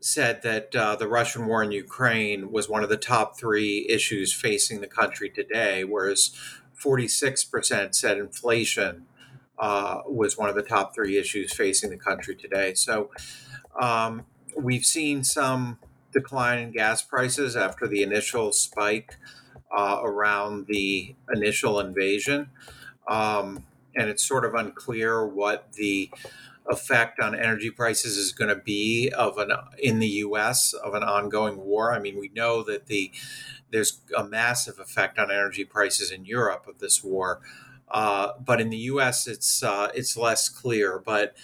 said 0.00 0.42
that 0.42 0.74
uh, 0.74 0.96
the 0.96 1.08
Russian 1.08 1.46
war 1.46 1.62
in 1.62 1.72
Ukraine 1.72 2.50
was 2.50 2.68
one 2.68 2.82
of 2.82 2.88
the 2.88 2.96
top 2.96 3.38
three 3.38 3.86
issues 3.88 4.32
facing 4.32 4.80
the 4.80 4.88
country 4.88 5.30
today, 5.30 5.84
whereas 5.84 6.36
46% 6.78 7.94
said 7.94 8.18
inflation 8.18 9.06
uh, 9.62 10.02
was 10.06 10.36
one 10.36 10.48
of 10.48 10.56
the 10.56 10.62
top 10.62 10.92
three 10.92 11.16
issues 11.16 11.54
facing 11.54 11.90
the 11.90 11.96
country 11.96 12.34
today. 12.34 12.74
So 12.74 13.10
um, 13.80 14.26
we've 14.56 14.84
seen 14.84 15.22
some 15.22 15.78
decline 16.12 16.58
in 16.58 16.72
gas 16.72 17.00
prices 17.00 17.56
after 17.56 17.86
the 17.86 18.02
initial 18.02 18.52
spike 18.52 19.14
uh, 19.74 20.00
around 20.02 20.66
the 20.66 21.14
initial 21.32 21.78
invasion. 21.78 22.50
Um, 23.06 23.64
and 23.94 24.10
it's 24.10 24.26
sort 24.26 24.44
of 24.44 24.54
unclear 24.54 25.24
what 25.24 25.72
the 25.74 26.10
effect 26.66 27.20
on 27.20 27.34
energy 27.34 27.70
prices 27.70 28.16
is 28.16 28.32
going 28.32 28.48
to 28.48 28.60
be 28.60 29.12
of 29.16 29.38
an 29.38 29.52
in 29.78 30.00
the 30.00 30.08
U.S. 30.08 30.72
of 30.72 30.94
an 30.94 31.04
ongoing 31.04 31.58
war. 31.58 31.92
I 31.94 32.00
mean, 32.00 32.18
we 32.18 32.30
know 32.34 32.64
that 32.64 32.86
the 32.86 33.12
there's 33.70 34.00
a 34.16 34.24
massive 34.24 34.80
effect 34.80 35.18
on 35.20 35.30
energy 35.30 35.64
prices 35.64 36.10
in 36.10 36.24
Europe 36.24 36.66
of 36.66 36.78
this 36.78 37.02
war, 37.04 37.40
uh, 37.92 38.32
but 38.44 38.60
in 38.60 38.70
the 38.70 38.76
U.S. 38.78 39.26
it's 39.26 39.62
uh, 39.62 39.88
it's 39.94 40.16
less 40.16 40.48
clear. 40.48 40.98
But 40.98 41.36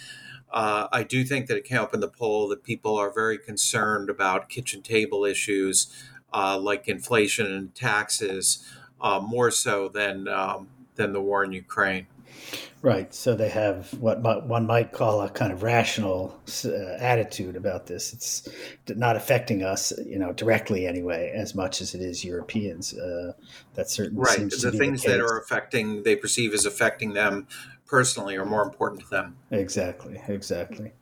uh, 0.50 0.88
I 0.90 1.02
do 1.02 1.24
think 1.24 1.46
that 1.46 1.56
it 1.56 1.64
came 1.64 1.78
up 1.78 1.94
in 1.94 2.00
the 2.00 2.08
poll 2.08 2.48
that 2.48 2.64
people 2.64 2.96
are 2.96 3.12
very 3.12 3.38
concerned 3.38 4.08
about 4.08 4.48
kitchen 4.48 4.82
table 4.82 5.24
issues 5.24 5.92
uh, 6.32 6.58
like 6.58 6.88
inflation 6.88 7.46
and 7.46 7.74
taxes 7.74 8.64
uh, 9.00 9.20
more 9.20 9.50
so 9.50 9.88
than 9.88 10.28
um, 10.28 10.68
than 10.96 11.12
the 11.12 11.20
war 11.20 11.44
in 11.44 11.52
Ukraine. 11.52 12.06
Right. 12.80 13.12
So 13.12 13.35
they 13.35 13.49
have 13.49 13.92
what 13.94 14.23
one 14.23 14.66
might 14.66 14.92
call 14.92 15.20
a 15.20 15.28
kind 15.28 15.52
of 15.52 15.64
rational 15.64 16.40
uh, 16.64 16.70
attitude 17.00 17.56
about 17.56 17.87
this. 17.87 18.12
It's 18.12 18.49
not 18.88 19.16
affecting 19.16 19.64
us, 19.64 19.92
you 20.06 20.18
know, 20.18 20.32
directly 20.32 20.87
anyway, 20.87 21.32
as 21.35 21.56
much 21.56 21.80
as 21.80 21.94
it 21.97 22.00
is 22.00 22.25
Europeans. 22.25 22.94
Uh, 22.94 23.32
that 23.75 23.90
certainly 23.90 24.23
right. 24.23 24.38
the 24.50 24.70
things 24.70 25.02
the 25.02 25.08
that 25.08 25.20
are 25.20 25.38
affecting, 25.38 26.04
they 26.04 26.14
perceive 26.14 26.54
as 26.54 26.66
affecting 26.66 27.14
them 27.14 27.49
personally 27.88 28.37
are 28.37 28.45
more 28.45 28.62
important 28.62 29.00
to 29.02 29.09
them. 29.09 29.37
Exactly, 29.50 30.21
exactly. 30.28 30.92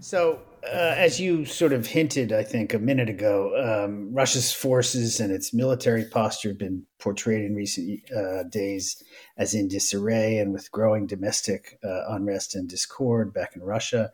So, 0.00 0.40
uh, 0.62 0.94
as 0.96 1.18
you 1.18 1.44
sort 1.44 1.72
of 1.72 1.86
hinted, 1.86 2.32
I 2.32 2.44
think 2.44 2.72
a 2.72 2.78
minute 2.78 3.08
ago, 3.08 3.84
um, 3.84 4.12
Russia's 4.12 4.52
forces 4.52 5.18
and 5.18 5.32
its 5.32 5.52
military 5.52 6.04
posture 6.04 6.50
have 6.50 6.58
been 6.58 6.84
portrayed 6.98 7.44
in 7.44 7.54
recent 7.54 8.00
uh, 8.14 8.44
days 8.44 9.02
as 9.36 9.54
in 9.54 9.68
disarray 9.68 10.38
and 10.38 10.52
with 10.52 10.70
growing 10.70 11.06
domestic 11.06 11.78
uh, 11.82 12.14
unrest 12.14 12.54
and 12.54 12.68
discord 12.68 13.34
back 13.34 13.56
in 13.56 13.62
Russia. 13.62 14.10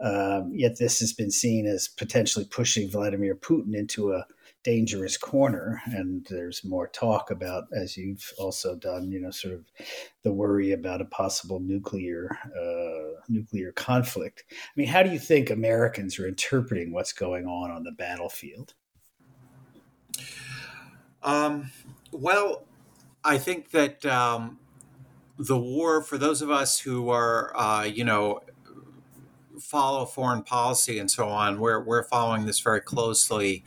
Um, 0.00 0.52
yet, 0.54 0.78
this 0.78 1.00
has 1.00 1.12
been 1.12 1.30
seen 1.30 1.66
as 1.66 1.88
potentially 1.88 2.46
pushing 2.46 2.90
Vladimir 2.90 3.34
Putin 3.34 3.74
into 3.74 4.12
a 4.12 4.26
dangerous 4.62 5.16
corner 5.16 5.80
and 5.86 6.26
there's 6.28 6.64
more 6.64 6.86
talk 6.88 7.30
about 7.30 7.64
as 7.72 7.96
you've 7.96 8.30
also 8.38 8.76
done 8.76 9.10
you 9.10 9.18
know 9.18 9.30
sort 9.30 9.54
of 9.54 9.64
the 10.22 10.32
worry 10.32 10.72
about 10.72 11.00
a 11.00 11.06
possible 11.06 11.60
nuclear 11.60 12.36
uh, 12.44 13.20
nuclear 13.28 13.72
conflict. 13.72 14.44
I 14.50 14.54
mean 14.76 14.88
how 14.88 15.02
do 15.02 15.10
you 15.10 15.18
think 15.18 15.48
americans 15.48 16.18
are 16.18 16.28
interpreting 16.28 16.92
what's 16.92 17.12
going 17.12 17.46
on 17.46 17.70
on 17.70 17.84
the 17.84 17.92
battlefield? 17.92 18.74
Um, 21.22 21.70
well 22.12 22.64
i 23.24 23.38
think 23.38 23.70
that 23.70 24.04
um, 24.04 24.58
the 25.38 25.58
war 25.58 26.02
for 26.02 26.18
those 26.18 26.42
of 26.42 26.50
us 26.50 26.78
who 26.78 27.08
are 27.08 27.56
uh, 27.56 27.84
you 27.84 28.04
know 28.04 28.40
follow 29.58 30.04
foreign 30.04 30.42
policy 30.42 30.98
and 30.98 31.10
so 31.10 31.28
on 31.28 31.60
we're, 31.60 31.82
we're 31.82 32.02
following 32.04 32.46
this 32.46 32.60
very 32.60 32.80
closely 32.80 33.62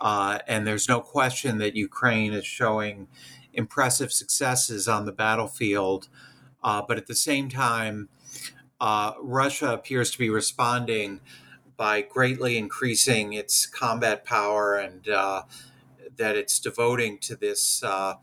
uh, 0.00 0.38
and 0.46 0.66
there's 0.66 0.88
no 0.88 1.00
question 1.00 1.58
that 1.58 1.76
Ukraine 1.76 2.32
is 2.32 2.46
showing 2.46 3.08
impressive 3.52 4.12
successes 4.12 4.88
on 4.88 5.04
the 5.04 5.12
battlefield. 5.12 6.08
Uh, 6.62 6.82
but 6.86 6.96
at 6.96 7.06
the 7.06 7.14
same 7.14 7.48
time, 7.48 8.08
uh, 8.80 9.12
Russia 9.20 9.72
appears 9.72 10.10
to 10.10 10.18
be 10.18 10.30
responding 10.30 11.20
by 11.76 12.02
greatly 12.02 12.56
increasing 12.56 13.32
its 13.32 13.66
combat 13.66 14.24
power 14.24 14.76
and 14.76 15.08
uh, 15.08 15.42
that 16.16 16.36
it's 16.36 16.58
devoting 16.58 17.18
to 17.18 17.36
this 17.36 17.82
uh, 17.82 18.14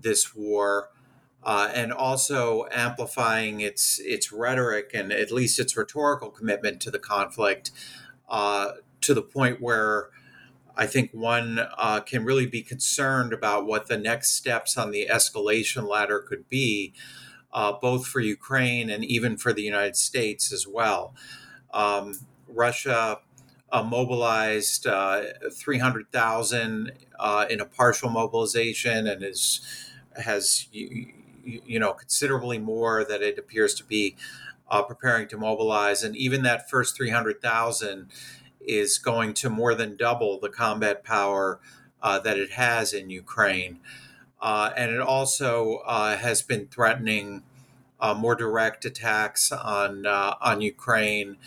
this 0.00 0.34
war. 0.34 0.90
Uh, 1.42 1.70
and 1.72 1.92
also 1.92 2.66
amplifying 2.72 3.60
its 3.60 4.00
its 4.00 4.32
rhetoric 4.32 4.90
and 4.92 5.12
at 5.12 5.30
least 5.30 5.60
its 5.60 5.76
rhetorical 5.76 6.28
commitment 6.28 6.80
to 6.80 6.90
the 6.90 6.98
conflict 6.98 7.70
to 9.00 9.14
the 9.14 9.22
point 9.22 9.60
where 9.60 10.10
I 10.76 10.86
think 10.86 11.10
one 11.12 11.60
uh, 11.78 12.00
can 12.00 12.24
really 12.24 12.46
be 12.46 12.62
concerned 12.62 13.32
about 13.32 13.66
what 13.66 13.86
the 13.86 13.96
next 13.96 14.32
steps 14.32 14.76
on 14.76 14.90
the 14.90 15.08
escalation 15.10 15.88
ladder 15.88 16.18
could 16.18 16.48
be, 16.48 16.92
uh, 17.52 17.72
both 17.72 18.06
for 18.06 18.20
Ukraine 18.20 18.90
and 18.90 19.04
even 19.04 19.36
for 19.36 19.52
the 19.52 19.62
United 19.62 19.96
States 19.96 20.52
as 20.52 20.66
well. 20.66 21.14
Um, 21.72 22.14
Russia 22.46 23.20
uh, 23.72 23.82
mobilized 23.82 24.86
uh, 24.86 25.22
300,000 25.52 26.92
uh, 27.18 27.46
in 27.50 27.60
a 27.60 27.64
partial 27.64 28.10
mobilization 28.10 29.06
and 29.06 29.22
is 29.24 29.60
has 30.22 30.68
you, 30.72 31.12
you, 31.44 31.78
know 31.78 31.92
considerably 31.92 32.58
more 32.58 33.04
that 33.04 33.22
it 33.22 33.38
appears 33.38 33.74
to 33.74 33.84
be 33.84 34.16
uh, 34.70 34.82
preparing 34.82 35.28
to 35.28 35.36
mobilize, 35.36 36.02
and 36.02 36.16
even 36.16 36.42
that 36.42 36.70
first 36.70 36.96
300,000 36.96 38.08
is 38.66 38.98
going 38.98 39.34
to 39.34 39.50
more 39.50 39.74
than 39.74 39.96
double 39.96 40.38
the 40.38 40.48
combat 40.48 41.04
power 41.04 41.60
uh, 42.02 42.18
that 42.20 42.38
it 42.38 42.52
has 42.52 42.92
in 42.92 43.10
Ukraine. 43.10 43.80
Uh, 44.40 44.70
and 44.76 44.90
it 44.92 45.00
also 45.00 45.82
uh, 45.86 46.16
has 46.16 46.42
been 46.42 46.66
threatening 46.68 47.42
uh, 47.98 48.14
more 48.14 48.34
direct 48.34 48.84
attacks 48.84 49.50
on 49.50 50.04
uh, 50.04 50.34
on 50.40 50.60
Ukraine, 50.60 51.38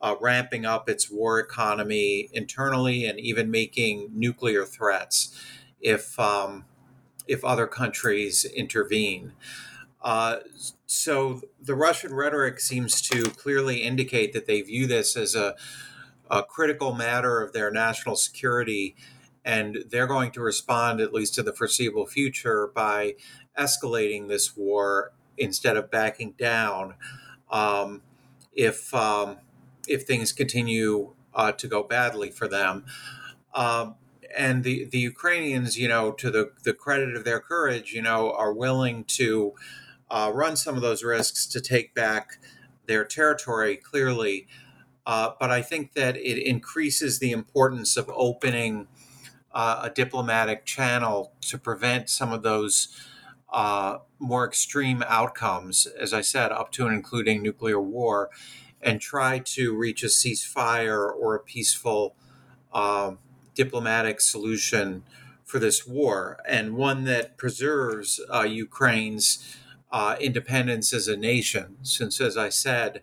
uh, 0.00 0.14
ramping 0.20 0.64
up 0.64 0.88
its 0.88 1.10
war 1.10 1.38
economy 1.38 2.30
internally, 2.32 3.04
and 3.04 3.20
even 3.20 3.50
making 3.50 4.10
nuclear 4.14 4.64
threats 4.64 5.38
if 5.80 6.18
um, 6.18 6.64
if 7.26 7.44
other 7.44 7.66
countries 7.66 8.46
intervene. 8.46 9.32
So 10.86 11.42
the 11.60 11.74
Russian 11.74 12.14
rhetoric 12.14 12.60
seems 12.60 13.02
to 13.02 13.24
clearly 13.24 13.82
indicate 13.82 14.32
that 14.32 14.46
they 14.46 14.62
view 14.62 14.86
this 14.86 15.18
as 15.18 15.34
a, 15.34 15.54
a 16.30 16.42
critical 16.42 16.94
matter 16.94 17.42
of 17.42 17.52
their 17.52 17.70
national 17.70 18.16
security, 18.16 18.94
and 19.44 19.84
they're 19.90 20.06
going 20.06 20.30
to 20.32 20.40
respond, 20.40 21.00
at 21.00 21.12
least 21.12 21.38
in 21.38 21.44
the 21.44 21.52
foreseeable 21.52 22.06
future, 22.06 22.70
by 22.74 23.14
escalating 23.58 24.28
this 24.28 24.56
war 24.56 25.12
instead 25.36 25.76
of 25.76 25.90
backing 25.90 26.32
down. 26.38 26.94
Um, 27.50 28.02
if 28.54 28.92
um, 28.92 29.38
if 29.88 30.02
things 30.02 30.32
continue 30.32 31.14
uh, 31.34 31.52
to 31.52 31.66
go 31.66 31.82
badly 31.82 32.30
for 32.30 32.48
them. 32.48 32.84
Um, 33.54 33.94
and 34.36 34.62
the, 34.64 34.84
the 34.84 34.98
Ukrainians, 34.98 35.78
you 35.78 35.88
know, 35.88 36.12
to 36.12 36.30
the, 36.30 36.50
the 36.64 36.74
credit 36.74 37.16
of 37.16 37.24
their 37.24 37.40
courage, 37.40 37.92
you 37.92 38.02
know, 38.02 38.32
are 38.32 38.52
willing 38.52 39.04
to 39.04 39.54
uh, 40.10 40.30
run 40.34 40.56
some 40.56 40.76
of 40.76 40.82
those 40.82 41.02
risks 41.02 41.46
to 41.46 41.60
take 41.60 41.94
back 41.94 42.38
their 42.86 43.04
territory 43.04 43.76
clearly. 43.76 44.46
Uh, 45.08 45.32
but 45.40 45.50
I 45.50 45.62
think 45.62 45.94
that 45.94 46.18
it 46.18 46.36
increases 46.46 47.18
the 47.18 47.32
importance 47.32 47.96
of 47.96 48.10
opening 48.14 48.88
uh, 49.52 49.80
a 49.84 49.90
diplomatic 49.90 50.66
channel 50.66 51.32
to 51.40 51.56
prevent 51.56 52.10
some 52.10 52.30
of 52.30 52.42
those 52.42 52.88
uh, 53.50 54.00
more 54.18 54.46
extreme 54.46 55.02
outcomes, 55.08 55.86
as 55.86 56.12
I 56.12 56.20
said, 56.20 56.52
up 56.52 56.70
to 56.72 56.84
and 56.84 56.94
including 56.94 57.42
nuclear 57.42 57.80
war, 57.80 58.28
and 58.82 59.00
try 59.00 59.38
to 59.38 59.74
reach 59.74 60.02
a 60.02 60.08
ceasefire 60.08 61.10
or 61.10 61.34
a 61.34 61.40
peaceful 61.40 62.14
um, 62.74 63.18
diplomatic 63.54 64.20
solution 64.20 65.04
for 65.42 65.58
this 65.58 65.86
war, 65.86 66.38
and 66.46 66.76
one 66.76 67.04
that 67.04 67.38
preserves 67.38 68.20
uh, 68.30 68.42
Ukraine's 68.42 69.56
uh, 69.90 70.16
independence 70.20 70.92
as 70.92 71.08
a 71.08 71.16
nation. 71.16 71.78
Since, 71.80 72.20
as 72.20 72.36
I 72.36 72.50
said, 72.50 73.00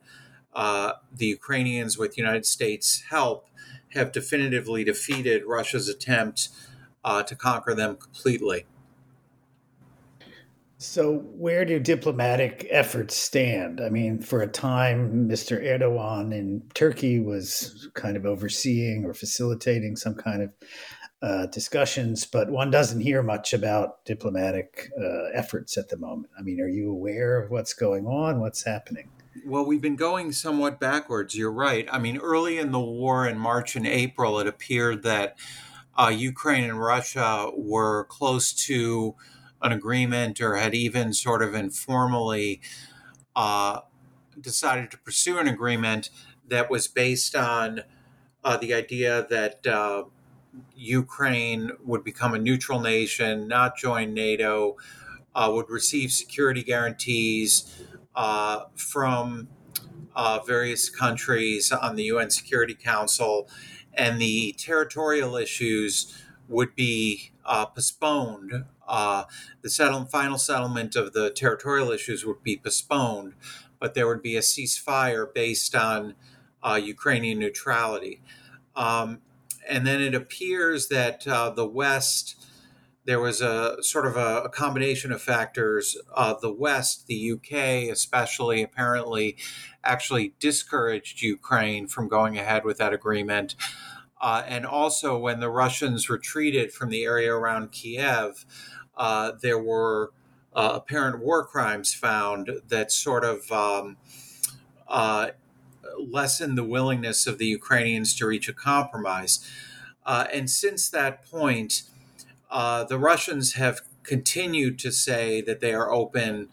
uh, 0.56 0.94
the 1.14 1.28
Ukrainians, 1.28 1.98
with 1.98 2.18
United 2.18 2.46
States 2.46 3.04
help, 3.10 3.48
have 3.90 4.12
definitively 4.12 4.84
defeated 4.84 5.44
Russia's 5.46 5.90
attempt 5.90 6.50
uh, 7.04 7.24
to 7.24 7.36
conquer 7.36 7.74
them 7.74 7.98
completely. 7.98 8.66
So, 10.78 11.20
where 11.20 11.64
do 11.64 11.80
diplomatic 11.80 12.68
efforts 12.70 13.16
stand? 13.16 13.80
I 13.80 13.90
mean, 13.90 14.20
for 14.20 14.42
a 14.42 14.48
time, 14.48 15.28
Mr. 15.28 15.64
Erdogan 15.64 16.34
in 16.34 16.64
Turkey 16.74 17.20
was 17.20 17.90
kind 17.94 18.18
of 18.18 18.26
overseeing 18.26 19.06
or 19.06 19.14
facilitating 19.14 19.96
some 19.96 20.16
kind 20.16 20.44
of 20.44 20.52
uh, 21.22 21.46
discussions, 21.48 22.26
but 22.26 22.50
one 22.50 22.70
doesn't 22.72 23.00
hear 23.00 23.24
much 23.24 23.54
about 23.54 24.04
diplomatic 24.06 24.92
uh, 25.02 25.30
efforts 25.34 25.78
at 25.78 25.90
the 25.90 25.98
moment. 25.98 26.32
I 26.38 26.42
mean, 26.42 26.60
are 26.60 26.68
you 26.68 26.92
aware 26.92 27.42
of 27.42 27.50
what's 27.50 27.74
going 27.74 28.06
on? 28.06 28.42
What's 28.42 28.64
happening? 28.64 29.10
Well, 29.44 29.66
we've 29.66 29.82
been 29.82 29.98
going 29.98 30.32
somewhat 30.32 30.80
backwards. 30.80 31.36
You're 31.36 31.52
right. 31.52 31.88
I 31.92 32.00
mean, 32.00 32.18
early 32.18 32.58
in 32.58 32.72
the 32.72 32.80
war 32.80 33.28
in 33.28 33.38
March 33.38 33.76
and 33.76 33.86
April, 33.86 34.40
it 34.40 34.48
appeared 34.48 35.04
that 35.04 35.38
uh, 35.98 36.08
Ukraine 36.08 36.64
and 36.64 36.80
Russia 36.80 37.52
were 37.54 38.06
close 38.06 38.54
to 38.68 39.16
an 39.62 39.72
agreement 39.74 40.40
or 40.40 40.56
had 40.56 40.74
even 40.74 41.14
sort 41.14 41.42
of 41.42 41.54
informally 41.54 42.62
uh, 43.36 43.82
decided 44.40 44.90
to 44.92 44.98
pursue 45.00 45.38
an 45.38 45.48
agreement 45.48 46.10
that 46.48 46.70
was 46.70 46.88
based 46.88 47.36
on 47.36 47.82
uh, 48.44 48.56
the 48.58 48.74
idea 48.74 49.28
that 49.30 49.68
uh, 49.68 50.04
Ukraine 50.76 51.72
would 51.84 52.04
become 52.04 52.34
a 52.34 52.40
neutral 52.40 52.80
nation, 52.80 53.48
not 53.48 53.78
join 53.78 54.14
NATO, 54.14 54.78
uh, 55.34 55.52
would 55.54 55.70
receive 55.70 56.12
security 56.12 56.64
guarantees 56.64 57.84
uh, 58.16 58.66
from 58.76 59.48
uh, 60.16 60.40
various 60.46 60.90
countries 60.90 61.72
on 61.72 61.96
the 61.96 62.04
UN 62.04 62.30
Security 62.30 62.74
Council, 62.74 63.50
and 63.94 64.20
the 64.20 64.56
territorial 64.58 65.36
issues 65.36 66.16
would 66.48 66.76
be 66.76 67.32
uh, 67.46 67.66
postponed. 67.66 68.66
Uh, 68.88 69.24
the 69.62 70.08
final 70.12 70.38
settlement 70.38 70.96
of 70.96 71.14
the 71.14 71.30
territorial 71.32 71.92
issues 71.92 72.26
would 72.26 72.44
be 72.44 72.58
postponed, 72.58 73.34
but 73.80 73.94
there 73.94 74.08
would 74.08 74.22
be 74.22 74.38
a 74.38 74.42
ceasefire 74.42 75.32
based 75.32 75.76
on 75.76 76.16
uh, 76.64 76.76
Ukrainian 76.76 77.40
neutrality. 77.40 78.22
Um, 78.76 79.22
and 79.68 79.86
then 79.86 80.02
it 80.02 80.14
appears 80.14 80.90
that 80.90 81.28
uh, 81.28 81.50
the 81.50 81.66
West, 81.66 82.36
there 83.06 83.20
was 83.20 83.40
a 83.42 83.82
sort 83.82 84.06
of 84.06 84.18
a, 84.18 84.44
a 84.44 84.50
combination 84.50 85.12
of 85.12 85.22
factors. 85.22 85.98
Uh, 86.14 86.34
the 86.40 86.52
West, 86.52 87.08
the 87.08 87.32
UK 87.32 87.92
especially, 87.92 88.62
apparently 88.62 89.38
actually 89.84 90.34
discouraged 90.40 91.22
Ukraine 91.22 91.88
from 91.88 92.08
going 92.08 92.38
ahead 92.38 92.66
with 92.66 92.78
that 92.80 92.94
agreement. 92.94 93.56
Uh, 94.20 94.44
and 94.48 94.66
also, 94.66 95.18
when 95.18 95.40
the 95.40 95.50
Russians 95.50 96.10
retreated 96.10 96.74
from 96.74 96.90
the 96.90 97.04
area 97.04 97.32
around 97.32 97.72
Kiev, 97.72 98.46
uh, 98.98 99.34
there 99.42 99.60
were 99.60 100.12
uh, 100.54 100.72
apparent 100.76 101.20
war 101.20 101.46
crimes 101.46 101.94
found 101.94 102.50
that 102.70 102.92
sort 102.92 103.24
of 103.24 103.52
um, 103.52 103.98
uh, 104.88 105.32
lessened 106.00 106.58
the 106.58 106.64
willingness 106.64 107.28
of 107.28 107.38
the 107.38 107.46
Ukrainians 107.46 108.16
to 108.16 108.26
reach 108.26 108.48
a 108.50 108.54
compromise. 108.54 109.46
Uh, 110.06 110.26
and 110.32 110.50
since 110.50 110.90
that 110.90 111.30
point, 111.30 111.84
uh, 112.50 112.84
the 112.84 113.00
Russians 113.00 113.54
have 113.54 113.82
continued 114.04 114.80
to 114.80 114.92
say 114.92 115.42
that 115.42 115.60
they 115.60 115.74
are 115.74 115.92
open 115.92 116.50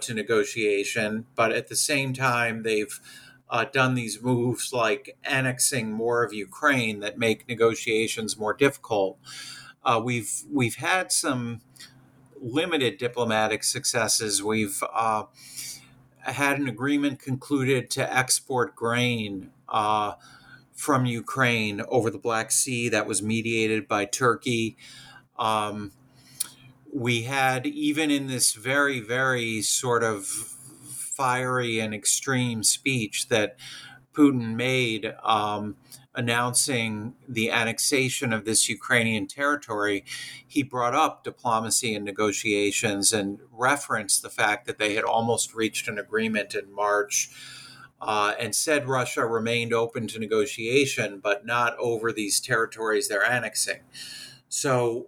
to 0.00 0.14
negotiation, 0.14 1.26
but 1.34 1.52
at 1.52 1.68
the 1.68 1.76
same 1.76 2.14
time, 2.14 2.62
they've 2.62 3.00
uh, 3.48 3.64
done 3.64 3.94
these 3.94 4.22
moves 4.22 4.72
like 4.72 5.16
annexing 5.24 5.92
more 5.92 6.24
of 6.24 6.32
Ukraine 6.32 7.00
that 7.00 7.18
make 7.18 7.48
negotiations 7.48 8.36
more 8.36 8.54
difficult. 8.54 9.18
Uh, 9.84 10.00
we've 10.02 10.42
we've 10.50 10.76
had 10.76 11.12
some 11.12 11.60
limited 12.40 12.98
diplomatic 12.98 13.62
successes. 13.62 14.42
We've 14.42 14.82
uh, 14.92 15.24
had 16.22 16.58
an 16.58 16.68
agreement 16.68 17.20
concluded 17.20 17.88
to 17.90 18.14
export 18.14 18.74
grain 18.74 19.50
uh, 19.68 20.14
from 20.74 21.06
Ukraine 21.06 21.82
over 21.88 22.10
the 22.10 22.18
Black 22.18 22.50
Sea 22.50 22.88
that 22.88 23.06
was 23.06 23.22
mediated 23.22 23.86
by 23.86 24.04
Turkey. 24.04 24.76
Um, 25.38 25.92
we 26.92 27.22
had 27.22 27.66
even 27.66 28.10
in 28.10 28.26
this 28.26 28.52
very 28.52 29.00
very 29.00 29.60
sort 29.62 30.02
of 30.02 30.26
fiery 30.26 31.78
and 31.80 31.94
extreme 31.94 32.62
speech 32.62 33.28
that 33.28 33.56
Putin 34.12 34.54
made 34.54 35.14
um, 35.22 35.76
announcing 36.14 37.14
the 37.28 37.50
annexation 37.50 38.32
of 38.32 38.44
this 38.44 38.68
Ukrainian 38.68 39.26
territory, 39.26 40.04
he 40.46 40.62
brought 40.62 40.94
up 40.94 41.22
diplomacy 41.22 41.94
and 41.94 42.04
negotiations 42.04 43.12
and 43.12 43.38
referenced 43.52 44.22
the 44.22 44.30
fact 44.30 44.66
that 44.66 44.78
they 44.78 44.94
had 44.94 45.04
almost 45.04 45.54
reached 45.54 45.86
an 45.88 45.98
agreement 45.98 46.54
in 46.54 46.72
March. 46.72 47.30
Uh, 47.98 48.34
and 48.38 48.54
said 48.54 48.86
Russia 48.86 49.24
remained 49.24 49.72
open 49.72 50.06
to 50.06 50.18
negotiation, 50.18 51.18
but 51.18 51.46
not 51.46 51.74
over 51.78 52.12
these 52.12 52.40
territories 52.40 53.08
they're 53.08 53.24
annexing. 53.24 53.80
So 54.50 55.06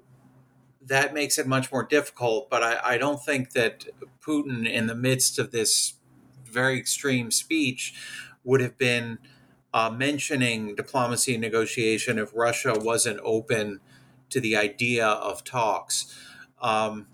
that 0.88 1.14
makes 1.14 1.38
it 1.38 1.46
much 1.46 1.70
more 1.70 1.84
difficult. 1.84 2.50
But 2.50 2.62
I, 2.62 2.80
I 2.84 2.98
don't 2.98 3.22
think 3.22 3.52
that 3.52 3.86
Putin, 4.20 4.70
in 4.70 4.86
the 4.86 4.94
midst 4.94 5.38
of 5.38 5.50
this 5.50 5.94
very 6.44 6.78
extreme 6.78 7.30
speech 7.30 7.94
would 8.44 8.60
have 8.60 8.76
been 8.78 9.18
uh, 9.72 9.90
mentioning 9.90 10.74
diplomacy 10.74 11.34
and 11.34 11.42
negotiation 11.42 12.18
if 12.18 12.34
Russia 12.34 12.74
wasn't 12.76 13.20
open 13.22 13.80
to 14.30 14.40
the 14.40 14.56
idea 14.56 15.06
of 15.06 15.44
talks. 15.44 16.14
Um, 16.60 17.06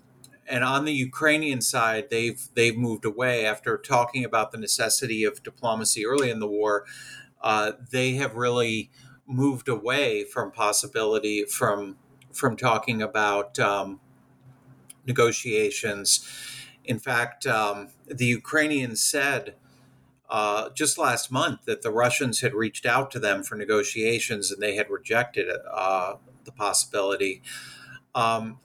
and 0.47 0.63
on 0.63 0.85
the 0.85 0.93
Ukrainian 0.93 1.61
side, 1.61 2.09
they've 2.09 2.41
they've 2.53 2.77
moved 2.77 3.03
away 3.03 3.45
after 3.45 3.77
talking 3.77 4.23
about 4.23 4.51
the 4.51 4.57
necessity 4.57 5.23
of 5.23 5.43
diplomacy 5.43 6.05
early 6.05 6.29
in 6.29 6.39
the 6.39 6.47
war. 6.47 6.85
Uh, 7.41 7.73
they 7.91 8.13
have 8.13 8.35
really 8.35 8.91
moved 9.27 9.67
away 9.67 10.23
from 10.23 10.51
possibility 10.51 11.45
from 11.45 11.97
from 12.35 12.55
talking 12.55 13.01
about 13.01 13.57
um, 13.57 13.99
negotiations 15.05 16.27
in 16.87 16.99
fact, 16.99 17.45
um, 17.47 17.89
the 18.07 18.25
Ukrainians 18.25 19.03
said 19.03 19.55
uh, 20.29 20.69
just 20.69 20.97
last 20.97 21.31
month 21.31 21.65
that 21.65 21.81
the 21.81 21.91
Russians 21.91 22.41
had 22.41 22.53
reached 22.53 22.85
out 22.85 23.11
to 23.11 23.19
them 23.19 23.43
for 23.43 23.55
negotiations 23.55 24.51
and 24.51 24.61
they 24.61 24.75
had 24.75 24.89
rejected 24.89 25.49
uh, 25.71 26.15
the 26.43 26.51
possibility. 26.51 27.41
Um, 28.13 28.59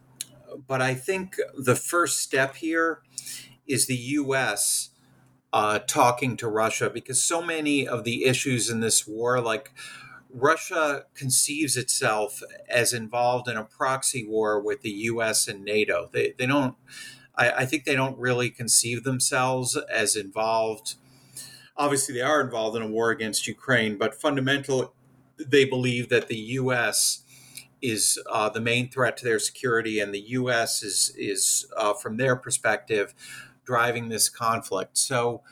but 0.67 0.83
I 0.83 0.95
think 0.95 1.37
the 1.57 1.77
first 1.77 2.19
step 2.19 2.57
here 2.57 3.01
is 3.67 3.87
the 3.87 3.97
U.S. 3.97 4.91
uh, 5.53 5.79
talking 5.81 6.37
to 6.39 6.49
Russia 6.49 6.91
because 6.91 7.23
so 7.23 7.41
many 7.43 7.87
of 7.87 8.05
the 8.05 8.25
issues 8.25 8.69
in 8.69 8.81
this 8.81 9.07
war, 9.07 9.41
like 9.41 9.73
Russia 10.33 11.05
conceives 11.15 11.77
itself 11.77 12.43
as 12.69 12.93
involved 12.93 13.49
in 13.49 13.57
a 13.57 13.65
proxy 13.65 14.27
war 14.27 14.61
with 14.61 14.83
the 14.83 14.91
U.S. 14.91 15.49
and 15.49 15.65
NATO. 15.65 16.09
They, 16.13 16.35
they 16.39 16.47
don't, 16.47 16.77
I, 17.35 17.51
I 17.51 17.67
think 17.67 17.85
they 17.85 17.97
don't 17.97 18.19
really 18.19 18.51
conceive 18.51 19.05
themselves 19.05 19.77
as 19.77 20.17
involved. 20.17 20.95
Obviously, 21.77 22.15
they 22.15 22.23
are 22.23 22.41
involved 22.41 22.77
in 22.77 22.83
a 22.83 22.89
war 22.89 23.11
against 23.11 23.47
Ukraine, 23.47 23.97
but 23.99 24.15
fundamentally, 24.15 24.89
they 25.39 25.65
believe 25.65 26.11
that 26.11 26.29
the 26.29 26.37
U.S. 26.37 27.23
is 27.81 28.19
uh, 28.31 28.51
the 28.51 28.61
main 28.61 28.91
threat 28.91 29.17
to 29.19 29.25
their 29.25 29.39
security, 29.39 29.99
and 29.99 30.15
the 30.15 30.21
U.S. 30.21 30.83
is 30.83 31.15
is 31.17 31.67
uh, 31.77 31.95
from 31.95 32.19
their 32.19 32.37
perspective 32.37 33.15
driving 33.65 34.09
this 34.09 34.29
conflict. 34.29 34.99
So, 34.99 35.43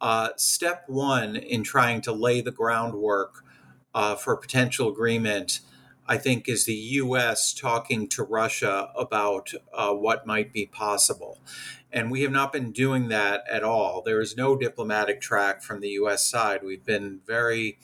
uh, 0.00 0.30
step 0.36 0.84
one 0.88 1.36
in 1.36 1.62
trying 1.62 2.00
to 2.02 2.12
lay 2.12 2.40
the 2.40 2.50
groundwork 2.50 3.44
uh, 3.98 4.14
for 4.14 4.32
a 4.32 4.38
potential 4.38 4.88
agreement, 4.88 5.58
I 6.06 6.18
think, 6.18 6.48
is 6.48 6.66
the 6.66 6.72
U.S. 7.02 7.52
talking 7.52 8.06
to 8.10 8.22
Russia 8.22 8.92
about 8.96 9.50
uh, 9.74 9.92
what 9.92 10.24
might 10.24 10.52
be 10.52 10.66
possible. 10.66 11.40
And 11.92 12.08
we 12.08 12.22
have 12.22 12.30
not 12.30 12.52
been 12.52 12.70
doing 12.70 13.08
that 13.08 13.42
at 13.50 13.64
all. 13.64 14.00
There 14.00 14.20
is 14.20 14.36
no 14.36 14.56
diplomatic 14.56 15.20
track 15.20 15.62
from 15.62 15.80
the 15.80 15.88
U.S. 16.02 16.24
side. 16.24 16.60
We've 16.62 16.84
been 16.84 17.22
very 17.26 17.76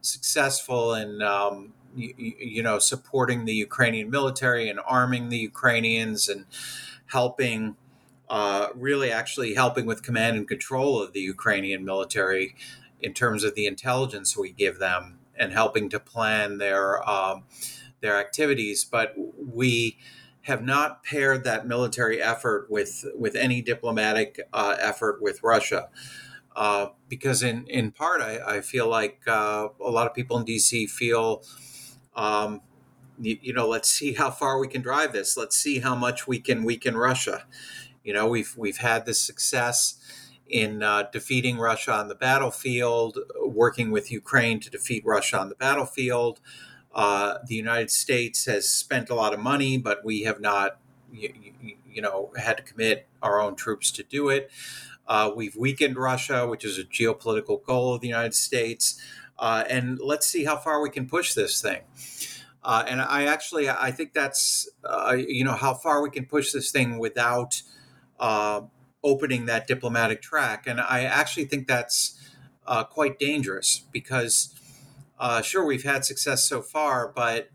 successful 0.00 0.94
in, 0.94 1.20
um, 1.20 1.74
you, 1.94 2.14
you 2.16 2.62
know, 2.62 2.78
supporting 2.78 3.44
the 3.44 3.54
Ukrainian 3.54 4.08
military 4.08 4.70
and 4.70 4.80
arming 4.86 5.28
the 5.28 5.36
Ukrainians 5.38 6.30
and 6.30 6.46
helping. 7.06 7.76
Uh, 8.30 8.68
really, 8.74 9.10
actually 9.10 9.54
helping 9.54 9.86
with 9.86 10.02
command 10.02 10.36
and 10.36 10.46
control 10.46 11.02
of 11.02 11.14
the 11.14 11.20
Ukrainian 11.20 11.82
military 11.82 12.54
in 13.00 13.14
terms 13.14 13.42
of 13.42 13.54
the 13.54 13.66
intelligence 13.66 14.36
we 14.36 14.52
give 14.52 14.78
them 14.78 15.17
and 15.38 15.52
helping 15.52 15.88
to 15.90 16.00
plan 16.00 16.58
their 16.58 17.08
um, 17.08 17.44
their 18.00 18.18
activities. 18.18 18.84
But 18.84 19.14
we 19.16 19.98
have 20.42 20.62
not 20.62 21.04
paired 21.04 21.44
that 21.44 21.66
military 21.66 22.22
effort 22.22 22.70
with 22.70 23.04
with 23.14 23.34
any 23.34 23.62
diplomatic 23.62 24.40
uh, 24.52 24.76
effort 24.78 25.20
with 25.22 25.42
Russia. 25.42 25.88
Uh, 26.56 26.88
because 27.08 27.44
in, 27.44 27.64
in 27.68 27.92
part, 27.92 28.20
I, 28.20 28.56
I 28.56 28.60
feel 28.62 28.88
like 28.88 29.20
uh, 29.28 29.68
a 29.80 29.90
lot 29.90 30.08
of 30.08 30.14
people 30.14 30.36
in 30.38 30.44
DC 30.44 30.90
feel, 30.90 31.44
um, 32.16 32.62
you, 33.20 33.38
you, 33.40 33.52
know, 33.52 33.68
let's 33.68 33.88
see 33.88 34.14
how 34.14 34.32
far 34.32 34.58
we 34.58 34.66
can 34.66 34.82
drive 34.82 35.12
this. 35.12 35.36
Let's 35.36 35.56
see 35.56 35.78
how 35.78 35.94
much 35.94 36.26
we 36.26 36.40
can 36.40 36.64
weaken 36.64 36.96
Russia. 36.96 37.44
You 38.02 38.12
know, 38.12 38.26
we've 38.26 38.54
we've 38.56 38.78
had 38.78 39.06
this 39.06 39.20
success 39.20 40.00
in 40.48 40.82
uh, 40.82 41.04
defeating 41.12 41.58
Russia 41.58 41.92
on 41.92 42.08
the 42.08 42.14
battlefield, 42.14 43.18
working 43.44 43.90
with 43.90 44.10
Ukraine 44.10 44.60
to 44.60 44.70
defeat 44.70 45.04
Russia 45.04 45.38
on 45.38 45.48
the 45.48 45.54
battlefield. 45.54 46.40
Uh, 46.94 47.38
the 47.46 47.54
United 47.54 47.90
States 47.90 48.46
has 48.46 48.68
spent 48.68 49.10
a 49.10 49.14
lot 49.14 49.34
of 49.34 49.40
money, 49.40 49.78
but 49.78 50.04
we 50.04 50.22
have 50.22 50.40
not, 50.40 50.78
you, 51.12 51.32
you 51.86 52.02
know, 52.02 52.32
had 52.36 52.56
to 52.56 52.62
commit 52.62 53.06
our 53.22 53.40
own 53.40 53.54
troops 53.54 53.90
to 53.92 54.02
do 54.02 54.28
it. 54.28 54.50
Uh, 55.06 55.30
we've 55.34 55.56
weakened 55.56 55.96
Russia, 55.96 56.46
which 56.46 56.64
is 56.64 56.78
a 56.78 56.84
geopolitical 56.84 57.62
goal 57.64 57.94
of 57.94 58.00
the 58.00 58.08
United 58.08 58.34
States, 58.34 59.00
uh, 59.38 59.64
and 59.68 59.98
let's 60.00 60.26
see 60.26 60.44
how 60.44 60.56
far 60.56 60.82
we 60.82 60.90
can 60.90 61.06
push 61.08 61.34
this 61.34 61.62
thing. 61.62 61.82
Uh, 62.62 62.84
and 62.86 63.00
I 63.00 63.24
actually, 63.24 63.70
I 63.70 63.90
think 63.92 64.12
that's, 64.12 64.68
uh, 64.84 65.16
you 65.16 65.44
know, 65.44 65.52
how 65.52 65.74
far 65.74 66.02
we 66.02 66.10
can 66.10 66.26
push 66.26 66.52
this 66.52 66.70
thing 66.70 66.98
without 66.98 67.62
opening 69.02 69.46
that 69.46 69.66
diplomatic 69.66 70.20
track. 70.22 70.66
And 70.66 70.80
I 70.80 71.04
actually 71.04 71.44
think 71.44 71.66
that's 71.66 72.18
uh, 72.66 72.84
quite 72.84 73.18
dangerous 73.18 73.84
because, 73.92 74.54
uh, 75.18 75.42
sure, 75.42 75.64
we've 75.64 75.84
had 75.84 76.04
success 76.04 76.44
so 76.44 76.62
far, 76.62 77.08
but 77.14 77.48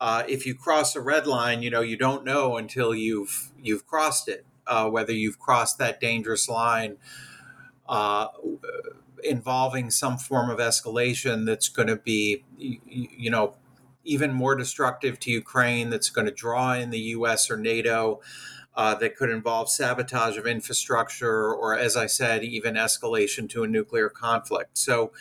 uh, 0.00 0.22
if 0.28 0.46
you 0.46 0.54
cross 0.54 0.94
a 0.94 1.00
red 1.00 1.26
line, 1.26 1.62
you 1.62 1.70
know 1.70 1.80
you 1.80 1.96
don't 1.96 2.24
know 2.24 2.56
until 2.56 2.94
you've 2.94 3.50
you've 3.62 3.86
crossed 3.86 4.28
it 4.28 4.44
uh, 4.66 4.88
whether 4.88 5.12
you've 5.12 5.38
crossed 5.38 5.78
that 5.78 6.00
dangerous 6.00 6.48
line 6.48 6.96
uh, 7.88 8.28
involving 9.22 9.90
some 9.90 10.18
form 10.18 10.50
of 10.50 10.58
escalation 10.58 11.46
that's 11.46 11.68
going 11.68 11.88
to 11.88 11.96
be 11.96 12.44
you, 12.58 12.78
you 12.86 13.30
know 13.30 13.54
even 14.04 14.32
more 14.32 14.54
destructive 14.54 15.18
to 15.18 15.30
Ukraine 15.32 15.90
that's 15.90 16.10
going 16.10 16.26
to 16.26 16.32
draw 16.32 16.74
in 16.74 16.90
the 16.90 17.00
U.S. 17.00 17.50
or 17.50 17.56
NATO 17.56 18.20
uh, 18.76 18.94
that 18.96 19.16
could 19.16 19.30
involve 19.30 19.70
sabotage 19.70 20.36
of 20.36 20.46
infrastructure 20.46 21.52
or, 21.52 21.76
as 21.76 21.96
I 21.96 22.06
said, 22.06 22.44
even 22.44 22.74
escalation 22.74 23.48
to 23.50 23.64
a 23.64 23.66
nuclear 23.66 24.10
conflict. 24.10 24.76
So 24.76 25.12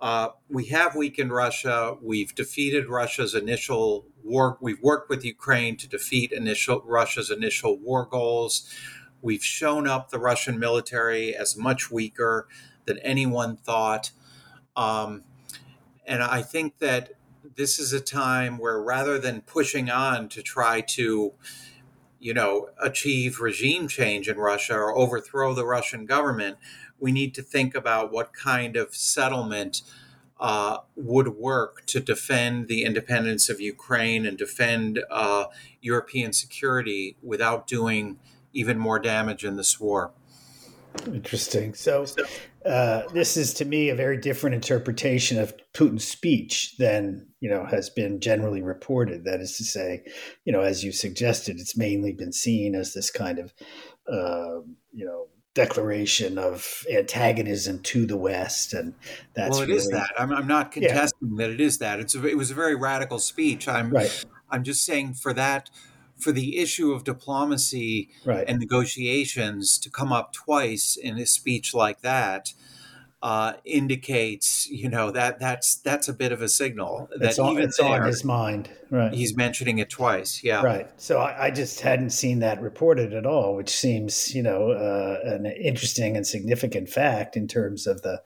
uh, 0.00 0.30
we 0.48 0.66
have 0.66 0.94
weakened 0.94 1.32
Russia. 1.32 1.96
We've 2.02 2.34
defeated 2.34 2.88
Russia's 2.88 3.34
initial 3.34 4.04
war. 4.22 4.58
We've 4.60 4.82
worked 4.82 5.08
with 5.08 5.24
Ukraine 5.24 5.76
to 5.76 5.88
defeat 5.88 6.32
initial 6.32 6.82
Russia's 6.84 7.30
initial 7.30 7.78
war 7.78 8.04
goals. 8.04 8.68
We've 9.22 9.44
shown 9.44 9.86
up 9.86 10.10
the 10.10 10.18
Russian 10.18 10.58
military 10.58 11.34
as 11.34 11.56
much 11.56 11.90
weaker 11.90 12.48
than 12.84 12.98
anyone 12.98 13.56
thought. 13.56 14.10
Um, 14.76 15.22
and 16.04 16.22
I 16.22 16.42
think 16.42 16.78
that 16.78 17.12
this 17.54 17.78
is 17.78 17.92
a 17.92 18.00
time 18.00 18.58
where 18.58 18.82
rather 18.82 19.18
than 19.18 19.42
pushing 19.42 19.88
on 19.88 20.28
to 20.30 20.42
try 20.42 20.80
to 20.80 21.34
you 22.22 22.32
know, 22.32 22.68
achieve 22.80 23.40
regime 23.40 23.88
change 23.88 24.28
in 24.28 24.36
Russia 24.36 24.74
or 24.74 24.96
overthrow 24.96 25.52
the 25.54 25.66
Russian 25.66 26.06
government, 26.06 26.56
we 27.00 27.10
need 27.10 27.34
to 27.34 27.42
think 27.42 27.74
about 27.74 28.12
what 28.12 28.32
kind 28.32 28.76
of 28.76 28.94
settlement 28.94 29.82
uh, 30.38 30.78
would 30.94 31.28
work 31.28 31.84
to 31.86 31.98
defend 31.98 32.68
the 32.68 32.84
independence 32.84 33.48
of 33.48 33.60
Ukraine 33.60 34.24
and 34.24 34.38
defend 34.38 35.02
uh, 35.10 35.46
European 35.80 36.32
security 36.32 37.16
without 37.22 37.66
doing 37.66 38.18
even 38.52 38.78
more 38.78 39.00
damage 39.00 39.44
in 39.44 39.56
this 39.56 39.80
war. 39.80 40.12
Interesting. 41.06 41.74
So, 41.74 42.06
uh, 42.64 43.02
this 43.12 43.36
is 43.36 43.54
to 43.54 43.64
me 43.64 43.88
a 43.88 43.94
very 43.94 44.16
different 44.16 44.54
interpretation 44.54 45.38
of 45.38 45.54
Putin's 45.74 46.06
speech 46.06 46.76
than 46.78 47.28
you 47.40 47.50
know 47.50 47.64
has 47.66 47.90
been 47.90 48.20
generally 48.20 48.62
reported. 48.62 49.24
That 49.24 49.40
is 49.40 49.56
to 49.56 49.64
say, 49.64 50.04
you 50.44 50.52
know, 50.52 50.60
as 50.60 50.84
you 50.84 50.92
suggested, 50.92 51.58
it's 51.58 51.76
mainly 51.76 52.12
been 52.12 52.32
seen 52.32 52.74
as 52.74 52.94
this 52.94 53.10
kind 53.10 53.38
of 53.38 53.52
uh, 54.06 54.60
you 54.92 55.04
know 55.04 55.28
declaration 55.54 56.38
of 56.38 56.84
antagonism 56.90 57.80
to 57.80 58.06
the 58.06 58.16
West, 58.16 58.74
and 58.74 58.94
that's 59.34 59.52
well, 59.52 59.62
it 59.62 59.66
really, 59.66 59.78
is 59.78 59.88
that. 59.88 60.10
I'm, 60.18 60.32
I'm 60.32 60.46
not 60.46 60.72
contesting 60.72 61.32
yeah. 61.36 61.46
that 61.46 61.50
it 61.52 61.60
is 61.60 61.78
that. 61.78 62.00
It's 62.00 62.14
a, 62.14 62.26
it 62.26 62.36
was 62.36 62.50
a 62.50 62.54
very 62.54 62.74
radical 62.74 63.18
speech. 63.18 63.68
I'm 63.68 63.90
right. 63.90 64.24
I'm 64.50 64.64
just 64.64 64.84
saying 64.84 65.14
for 65.14 65.32
that 65.32 65.70
for 66.22 66.32
the 66.32 66.58
issue 66.58 66.92
of 66.92 67.04
diplomacy 67.04 68.08
right. 68.24 68.44
and 68.48 68.58
negotiations 68.58 69.78
to 69.78 69.90
come 69.90 70.12
up 70.12 70.32
twice 70.32 70.96
in 70.96 71.18
a 71.18 71.26
speech 71.26 71.74
like 71.74 72.00
that 72.00 72.52
uh, 73.22 73.52
indicates, 73.64 74.68
you 74.68 74.88
know, 74.88 75.12
that 75.12 75.38
that's 75.38 75.76
that's 75.76 76.08
a 76.08 76.12
bit 76.12 76.32
of 76.32 76.42
a 76.42 76.48
signal 76.48 77.08
that 77.16 77.30
it's 77.30 77.38
on, 77.38 77.52
even 77.52 77.64
it's 77.64 77.78
there, 77.78 78.02
on 78.02 78.06
his 78.06 78.24
mind. 78.24 78.68
Right, 78.90 79.12
he's 79.12 79.36
mentioning 79.36 79.78
it 79.78 79.88
twice. 79.88 80.42
Yeah, 80.42 80.62
right. 80.62 80.90
So 81.00 81.20
I, 81.20 81.46
I 81.46 81.50
just 81.50 81.80
hadn't 81.80 82.10
seen 82.10 82.40
that 82.40 82.60
reported 82.60 83.14
at 83.14 83.24
all, 83.24 83.54
which 83.54 83.70
seems, 83.70 84.34
you 84.34 84.42
know, 84.42 84.72
uh, 84.72 85.20
an 85.24 85.46
interesting 85.46 86.16
and 86.16 86.26
significant 86.26 86.88
fact 86.88 87.36
in 87.36 87.46
terms 87.46 87.86
of 87.86 88.02
the, 88.02 88.20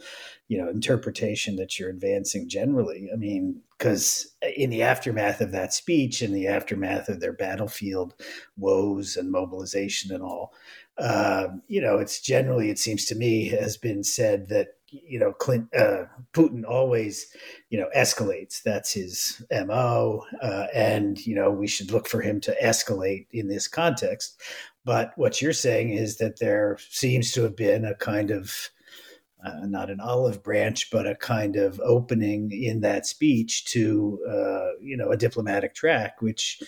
you 0.48 0.56
know, 0.56 0.70
interpretation 0.70 1.56
that 1.56 1.78
you're 1.78 1.90
advancing 1.90 2.48
generally. 2.48 3.10
I 3.12 3.16
mean, 3.16 3.60
because 3.76 4.34
in 4.56 4.70
the 4.70 4.82
aftermath 4.82 5.42
of 5.42 5.52
that 5.52 5.74
speech, 5.74 6.22
in 6.22 6.32
the 6.32 6.48
aftermath 6.48 7.10
of 7.10 7.20
their 7.20 7.34
battlefield 7.34 8.14
woes 8.56 9.16
and 9.16 9.30
mobilization 9.30 10.10
and 10.12 10.22
all, 10.22 10.54
uh, 10.98 11.48
you 11.68 11.80
know, 11.80 11.98
it's 11.98 12.20
generally, 12.20 12.70
it 12.70 12.78
seems 12.78 13.04
to 13.06 13.14
me, 13.14 13.48
has 13.48 13.76
been 13.76 14.02
said 14.02 14.48
that 14.48 14.68
you 14.88 15.18
know, 15.18 15.32
Clint, 15.32 15.68
uh, 15.74 16.04
Putin 16.32 16.64
always, 16.66 17.26
you 17.70 17.78
know, 17.78 17.88
escalates. 17.94 18.62
That's 18.62 18.92
his 18.92 19.44
mo, 19.50 20.22
uh, 20.40 20.66
and 20.74 21.24
you 21.26 21.34
know, 21.34 21.50
we 21.50 21.66
should 21.66 21.90
look 21.90 22.08
for 22.08 22.20
him 22.20 22.40
to 22.42 22.56
escalate 22.62 23.26
in 23.32 23.48
this 23.48 23.68
context. 23.68 24.40
But 24.84 25.12
what 25.16 25.42
you're 25.42 25.52
saying 25.52 25.90
is 25.90 26.18
that 26.18 26.38
there 26.38 26.78
seems 26.90 27.32
to 27.32 27.42
have 27.42 27.56
been 27.56 27.84
a 27.84 27.96
kind 27.96 28.30
of 28.30 28.70
uh, 29.44 29.66
not 29.66 29.90
an 29.90 30.00
olive 30.00 30.42
branch, 30.42 30.90
but 30.90 31.06
a 31.06 31.14
kind 31.14 31.56
of 31.56 31.80
opening 31.80 32.50
in 32.50 32.80
that 32.80 33.06
speech 33.06 33.64
to, 33.66 34.18
uh, 34.28 34.70
you 34.80 34.96
know, 34.96 35.10
a 35.10 35.16
diplomatic 35.16 35.74
track, 35.74 36.22
which, 36.22 36.62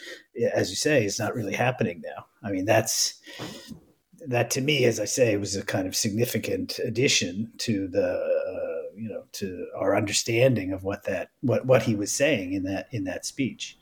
as 0.53 0.71
you 0.71 0.77
say, 0.77 1.05
is 1.05 1.19
not 1.19 1.35
really 1.35 1.55
happening 1.55 2.03
now. 2.05 2.27
I 2.43 2.53
mean, 2.53 2.67
that's 2.67 3.21
that 4.29 4.51
to 4.53 4.61
me, 4.61 4.85
as 4.85 5.01
I 5.01 5.07
say, 5.07 5.37
was 5.37 5.57
a 5.57 5.65
kind 5.65 5.89
of 5.89 5.97
significant 5.97 6.79
addition 6.85 7.51
to 7.59 7.89
the, 7.89 8.13
uh, 8.13 8.93
you 8.95 9.09
know, 9.09 9.25
to 9.33 9.67
our 9.75 9.97
understanding 9.97 10.73
of 10.73 10.85
what 10.85 11.05
that 11.05 11.31
what 11.41 11.65
what 11.65 11.83
he 11.83 11.95
was 11.95 12.13
saying 12.13 12.53
in 12.53 12.63
that 12.65 12.89
in 12.93 13.05
that 13.05 13.25
speech. 13.25 13.79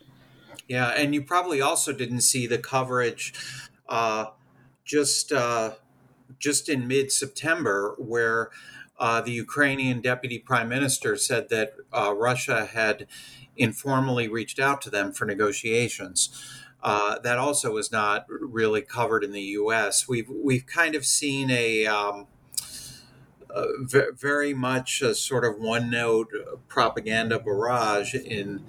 Yeah, 0.69 0.89
and 0.89 1.15
you 1.15 1.23
probably 1.23 1.61
also 1.61 1.93
didn't 1.93 2.21
see 2.23 2.47
the 2.47 2.59
coverage 2.59 3.35
uh, 3.89 4.27
just 4.85 5.33
uh, 5.33 5.73
just 6.39 6.69
in 6.69 6.87
mid 6.87 7.11
September, 7.11 7.97
where 7.99 8.51
uh, 8.99 9.21
the 9.21 9.33
Ukrainian 9.33 10.01
deputy 10.01 10.39
prime 10.39 10.69
minister 10.69 11.17
said 11.17 11.49
that 11.49 11.75
uh, 11.93 12.15
Russia 12.15 12.67
had 12.67 13.09
informally 13.57 14.29
reached 14.29 14.61
out 14.61 14.81
to 14.83 14.91
them 14.91 15.13
for 15.13 15.25
negotiations. 15.25 16.31
Uh, 16.83 17.19
that 17.21 17.39
also 17.39 17.73
was 17.73 17.91
not 17.91 18.27
really 18.29 18.81
covered 18.83 19.25
in 19.25 19.33
the 19.33 19.43
U.S. 19.43 20.07
We've 20.09 20.29
we've 20.29 20.67
kind 20.67 20.95
of 20.95 21.05
seen 21.05 21.51
a, 21.51 21.87
um, 21.87 22.27
a 23.51 23.65
very 23.85 24.55
much 24.55 25.03
a 25.03 25.15
sort 25.15 25.45
of 25.45 25.59
one 25.59 25.91
note 25.91 26.29
propaganda 26.69 27.41
barrage 27.41 28.15
in 28.15 28.65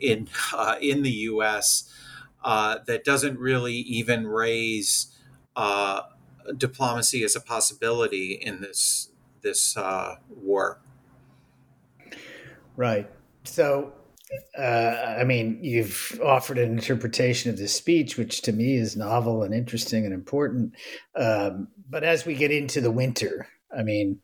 in 0.00 0.28
uh, 0.54 0.76
in 0.80 1.02
the 1.02 1.10
U.S. 1.10 1.92
Uh, 2.44 2.78
that 2.86 3.04
doesn't 3.04 3.38
really 3.38 3.74
even 3.74 4.26
raise 4.28 5.08
uh, 5.56 6.02
diplomacy 6.56 7.24
as 7.24 7.34
a 7.34 7.40
possibility 7.40 8.34
in 8.34 8.60
this 8.60 9.10
this 9.40 9.76
uh, 9.76 10.16
war. 10.28 10.78
Right. 12.76 13.08
So, 13.44 13.92
uh, 14.58 15.16
I 15.18 15.24
mean, 15.24 15.58
you've 15.62 16.20
offered 16.24 16.58
an 16.58 16.72
interpretation 16.72 17.50
of 17.50 17.58
this 17.58 17.74
speech, 17.74 18.16
which 18.16 18.42
to 18.42 18.52
me 18.52 18.76
is 18.76 18.96
novel 18.96 19.42
and 19.42 19.54
interesting 19.54 20.04
and 20.04 20.12
important. 20.12 20.74
Um, 21.14 21.68
but 21.88 22.02
as 22.04 22.24
we 22.24 22.34
get 22.34 22.50
into 22.50 22.80
the 22.80 22.90
winter, 22.90 23.48
I 23.76 23.82
mean, 23.82 24.20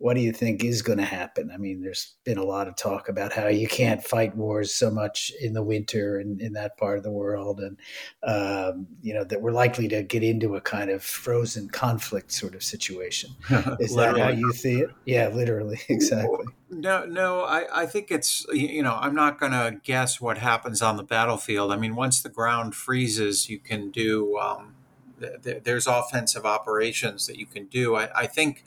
what 0.00 0.14
do 0.14 0.22
you 0.22 0.32
think 0.32 0.64
is 0.64 0.80
going 0.80 0.96
to 0.96 1.04
happen? 1.04 1.50
I 1.52 1.58
mean, 1.58 1.82
there's 1.82 2.14
been 2.24 2.38
a 2.38 2.42
lot 2.42 2.68
of 2.68 2.74
talk 2.74 3.10
about 3.10 3.34
how 3.34 3.48
you 3.48 3.68
can't 3.68 4.02
fight 4.02 4.34
wars 4.34 4.74
so 4.74 4.90
much 4.90 5.30
in 5.38 5.52
the 5.52 5.62
winter 5.62 6.18
in, 6.18 6.40
in 6.40 6.54
that 6.54 6.78
part 6.78 6.96
of 6.96 7.04
the 7.04 7.10
world, 7.10 7.60
and 7.60 7.76
um, 8.22 8.86
you 9.02 9.12
know 9.12 9.24
that 9.24 9.42
we're 9.42 9.52
likely 9.52 9.88
to 9.88 10.02
get 10.02 10.22
into 10.22 10.56
a 10.56 10.60
kind 10.62 10.88
of 10.88 11.04
frozen 11.04 11.68
conflict 11.68 12.32
sort 12.32 12.54
of 12.54 12.62
situation. 12.62 13.32
Is 13.78 13.94
that 13.94 14.16
how 14.16 14.30
you 14.30 14.54
see 14.54 14.80
it? 14.80 14.90
Yeah, 15.04 15.28
literally, 15.28 15.78
exactly. 15.90 16.46
No, 16.70 17.04
no, 17.04 17.42
I, 17.42 17.82
I 17.82 17.86
think 17.86 18.10
it's 18.10 18.46
you 18.54 18.82
know 18.82 18.96
I'm 18.98 19.14
not 19.14 19.38
going 19.38 19.52
to 19.52 19.80
guess 19.84 20.18
what 20.18 20.38
happens 20.38 20.80
on 20.80 20.96
the 20.96 21.04
battlefield. 21.04 21.72
I 21.72 21.76
mean, 21.76 21.94
once 21.94 22.22
the 22.22 22.30
ground 22.30 22.74
freezes, 22.74 23.50
you 23.50 23.58
can 23.58 23.90
do. 23.90 24.38
Um, 24.38 24.76
th- 25.20 25.62
there's 25.62 25.86
offensive 25.86 26.46
operations 26.46 27.26
that 27.26 27.36
you 27.36 27.44
can 27.44 27.66
do. 27.66 27.96
I, 27.96 28.08
I 28.22 28.26
think. 28.26 28.64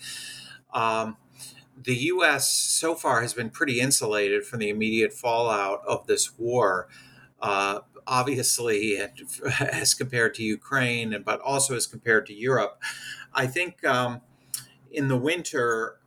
Um, 0.76 1.18
the 1.82 1.96
U.S. 1.96 2.50
so 2.52 2.96
far 2.96 3.22
has 3.22 3.34
been 3.34 3.50
pretty 3.50 3.80
insulated 3.80 4.46
from 4.46 4.60
the 4.60 4.70
immediate 4.70 5.14
fallout 5.14 5.82
of 5.88 6.08
this 6.08 6.38
war. 6.38 6.88
Uh, 7.42 7.80
obviously, 8.08 8.98
as 9.60 9.94
compared 9.94 10.34
to 10.36 10.44
Ukraine, 10.44 11.14
and 11.14 11.26
but 11.26 11.40
also 11.42 11.76
as 11.76 11.88
compared 11.88 12.26
to 12.28 12.34
Europe, 12.34 12.82
I 13.34 13.48
think 13.48 13.84
um, 13.86 14.22
in 14.92 15.08
the 15.08 15.18
winter, 15.18 16.00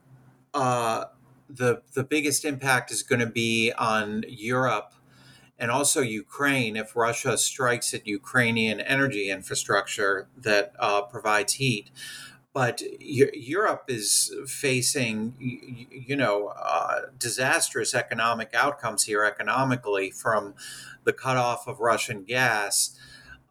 uh, 0.55 1.07
the 1.49 1.83
the 1.95 2.05
biggest 2.05 2.45
impact 2.45 2.91
is 2.91 3.03
going 3.03 3.21
to 3.21 3.27
be 3.27 3.73
on 3.73 4.25
Europe 4.29 4.93
and 5.59 5.71
also 5.71 6.01
Ukraine 6.01 6.77
if 6.77 6.95
Russia 6.97 7.39
strikes 7.39 7.95
at 7.95 8.07
Ukrainian 8.07 8.81
energy 8.81 9.31
infrastructure 9.31 10.29
that 10.37 10.73
uh, 10.79 11.03
provides 11.03 11.55
heat 11.55 11.91
but 12.57 12.81
Europe 12.99 13.85
is 13.89 14.35
facing, 14.47 15.35
you 15.39 16.17
know, 16.17 16.55
uh, 16.57 17.03
disastrous 17.19 17.95
economic 17.95 18.55
outcomes 18.55 19.03
here 19.03 19.25
economically 19.25 20.11
from 20.11 20.55
the 21.05 21.13
cutoff 21.13 21.69
of 21.69 21.81
Russian 21.81 22.25
gas. 22.25 22.99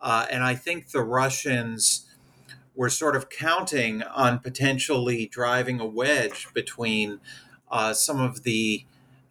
Uh, 0.02 0.26
and 0.32 0.44
I 0.44 0.56
think 0.56 0.90
the 0.90 1.04
Russians 1.04 2.08
were 2.74 2.90
sort 2.90 3.16
of 3.16 3.30
counting 3.30 4.02
on 4.02 4.40
potentially 4.40 5.28
driving 5.28 5.80
a 5.80 5.86
wedge 5.86 6.48
between 6.56 7.20
uh, 7.70 7.94
some 7.94 8.20
of 8.20 8.42
the 8.42 8.86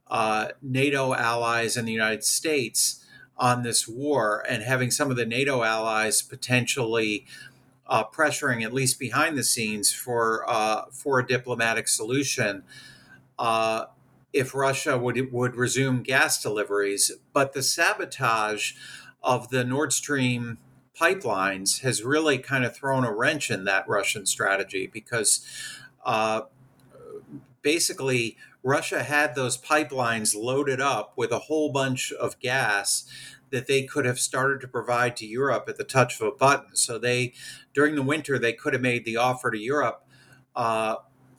uh, 0.06 0.50
NATO 0.62 1.14
allies 1.14 1.76
and 1.76 1.88
the 1.88 1.92
United 1.92 2.22
States 2.22 3.04
on 3.36 3.64
this 3.64 3.88
war 3.88 4.44
and 4.48 4.62
having 4.62 4.92
some 4.92 5.10
of 5.10 5.16
the 5.16 5.26
NATO 5.26 5.64
allies 5.64 6.22
potentially 6.22 7.26
uh, 7.86 8.04
pressuring, 8.04 8.62
at 8.64 8.72
least 8.72 8.98
behind 8.98 9.36
the 9.36 9.44
scenes, 9.44 9.92
for 9.92 10.44
uh, 10.48 10.86
for 10.90 11.18
a 11.18 11.26
diplomatic 11.26 11.88
solution 11.88 12.62
uh, 13.38 13.86
if 14.32 14.54
Russia 14.54 14.98
would 14.98 15.32
would 15.32 15.56
resume 15.56 16.02
gas 16.02 16.42
deliveries. 16.42 17.12
But 17.32 17.52
the 17.52 17.62
sabotage 17.62 18.72
of 19.22 19.50
the 19.50 19.64
Nord 19.64 19.92
Stream 19.92 20.58
pipelines 20.98 21.80
has 21.80 22.02
really 22.02 22.38
kind 22.38 22.64
of 22.64 22.76
thrown 22.76 23.04
a 23.04 23.12
wrench 23.12 23.50
in 23.50 23.64
that 23.64 23.88
Russian 23.88 24.26
strategy 24.26 24.86
because 24.86 25.44
uh, 26.04 26.42
basically 27.62 28.36
Russia 28.62 29.02
had 29.02 29.34
those 29.34 29.58
pipelines 29.58 30.34
loaded 30.36 30.80
up 30.80 31.12
with 31.16 31.32
a 31.32 31.40
whole 31.40 31.70
bunch 31.70 32.12
of 32.12 32.38
gas 32.38 33.04
that 33.54 33.68
they 33.68 33.84
could 33.84 34.04
have 34.04 34.18
started 34.18 34.60
to 34.60 34.66
provide 34.66 35.16
to 35.16 35.24
Europe 35.24 35.66
at 35.68 35.76
the 35.76 35.84
touch 35.84 36.20
of 36.20 36.26
a 36.26 36.32
button. 36.32 36.74
So 36.74 36.98
they, 36.98 37.32
during 37.72 37.94
the 37.94 38.02
winter, 38.02 38.36
they 38.36 38.52
could 38.52 38.72
have 38.72 38.82
made 38.82 39.04
the 39.04 39.16
offer 39.16 39.52
to 39.52 39.58
Europe, 39.58 40.04
uh, 40.56 40.96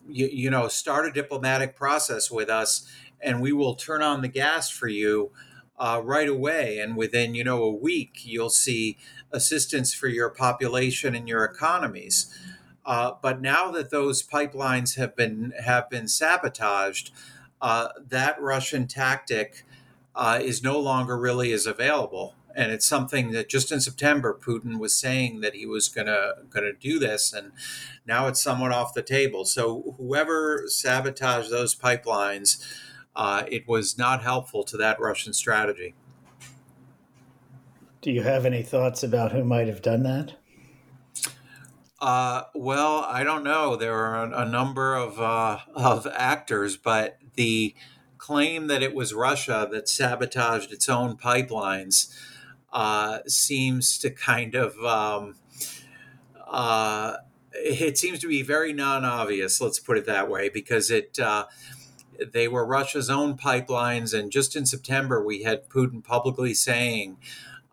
you, 0.08 0.30
you 0.32 0.50
know, 0.50 0.70
start 0.70 1.06
a 1.06 1.12
diplomatic 1.12 1.76
process 1.76 2.32
with 2.32 2.50
us, 2.50 2.90
and 3.20 3.42
we 3.42 3.52
will 3.52 3.76
turn 3.76 4.02
on 4.02 4.22
the 4.22 4.30
gas 4.30 4.70
for 4.70 4.88
you. 4.88 5.32
Uh, 5.78 6.00
right 6.02 6.30
away, 6.30 6.80
and 6.80 6.96
within 6.96 7.36
you 7.36 7.44
know 7.44 7.62
a 7.62 7.70
week, 7.70 8.22
you'll 8.24 8.50
see 8.50 8.98
assistance 9.34 9.94
for 9.94 10.08
your 10.08 10.30
population 10.30 11.14
and 11.14 11.28
your 11.28 11.44
economies. 11.44 12.34
Uh, 12.86 13.12
but 13.22 13.42
now 13.42 13.72
that 13.72 13.90
those 13.90 14.24
pipelines 14.26 14.96
have 14.96 15.18
been 15.18 15.52
have 15.66 15.90
been 15.90 16.08
sabotaged, 16.08 17.12
uh, 17.62 17.90
that 18.08 18.40
Russian 18.40 18.88
tactic 18.88 19.65
uh, 20.16 20.40
is 20.42 20.64
no 20.64 20.80
longer 20.80 21.18
really 21.18 21.52
as 21.52 21.66
available. 21.66 22.36
And 22.56 22.72
it's 22.72 22.86
something 22.86 23.32
that 23.32 23.50
just 23.50 23.72
in 23.72 23.82
September, 23.82 24.38
Putin 24.40 24.80
was 24.80 24.96
saying 24.96 25.42
that 25.42 25.56
he 25.56 25.66
was 25.66 25.90
gonna 25.90 26.32
gonna 26.50 26.72
do 26.72 27.00
this, 27.00 27.34
and 27.34 27.52
now 28.08 28.28
it's 28.28 28.42
somewhat 28.42 28.72
off 28.72 28.94
the 28.94 29.02
table. 29.02 29.44
So 29.44 29.96
whoever 29.98 30.64
sabotaged 30.68 31.52
those 31.52 31.76
pipelines, 31.76 32.64
uh, 33.14 33.44
it 33.50 33.68
was 33.68 33.98
not 33.98 34.24
helpful 34.24 34.64
to 34.64 34.78
that 34.78 35.02
Russian 35.02 35.34
strategy. 35.34 35.96
Do 38.02 38.12
you 38.12 38.22
have 38.22 38.46
any 38.46 38.64
thoughts 38.64 39.04
about 39.04 39.34
who 39.34 39.44
might 39.44 39.68
have 39.68 39.82
done 39.82 40.04
that? 40.04 40.36
Uh, 42.00 42.44
well, 42.54 43.00
I 43.00 43.24
don't 43.24 43.44
know. 43.44 43.76
There 43.76 43.96
are 43.96 44.24
a, 44.24 44.44
a 44.44 44.46
number 44.46 44.96
of 44.96 45.20
uh, 45.20 45.60
of 45.74 46.08
actors, 46.08 46.78
but 46.78 47.18
the 47.34 47.74
claim 48.26 48.66
that 48.68 48.82
it 48.82 48.96
was 48.96 49.14
Russia 49.14 49.68
that 49.72 49.88
sabotaged 49.88 50.72
its 50.72 50.90
own 50.90 51.16
pipelines 51.16 52.12
uh, 52.74 53.20
seems 53.28 54.00
to 54.00 54.10
kind 54.10 54.56
of 54.56 54.72
um, 54.84 55.36
uh, 56.48 57.18
it 57.54 57.98
seems 57.98 58.20
to 58.20 58.28
be 58.28 58.42
very 58.42 58.74
non-obvious. 58.74 59.62
Let's 59.62 59.80
put 59.80 59.98
it 59.98 60.06
that 60.08 60.28
way, 60.28 60.50
because 60.50 60.90
it 60.90 61.20
uh, 61.20 61.46
they 62.34 62.48
were 62.48 62.66
Russia's 62.66 63.10
own 63.10 63.38
pipelines, 63.38 64.18
and 64.18 64.32
just 64.32 64.56
in 64.56 64.66
September 64.66 65.24
we 65.24 65.44
had 65.44 65.70
Putin 65.70 66.04
publicly 66.04 66.54
saying 66.56 67.18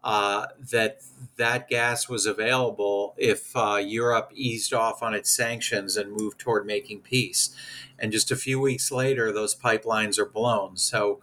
uh, 0.05 0.47
that 0.71 1.03
that 1.37 1.69
gas 1.69 2.09
was 2.09 2.27
available 2.27 3.15
if 3.17 3.57
uh, 3.57 3.77
Europe 3.77 4.31
eased 4.35 4.73
off 4.73 5.03
on 5.03 5.15
its 5.15 5.31
sanctions 5.31 5.97
and 5.97 6.13
moved 6.13 6.39
toward 6.39 6.67
making 6.67 7.01
peace. 7.01 7.55
And 7.99 8.13
just 8.13 8.31
a 8.31 8.37
few 8.37 8.61
weeks 8.61 8.91
later, 8.91 9.33
those 9.33 9.55
pipelines 9.55 10.19
are 10.19 10.27
blown. 10.27 10.77
So 10.77 11.21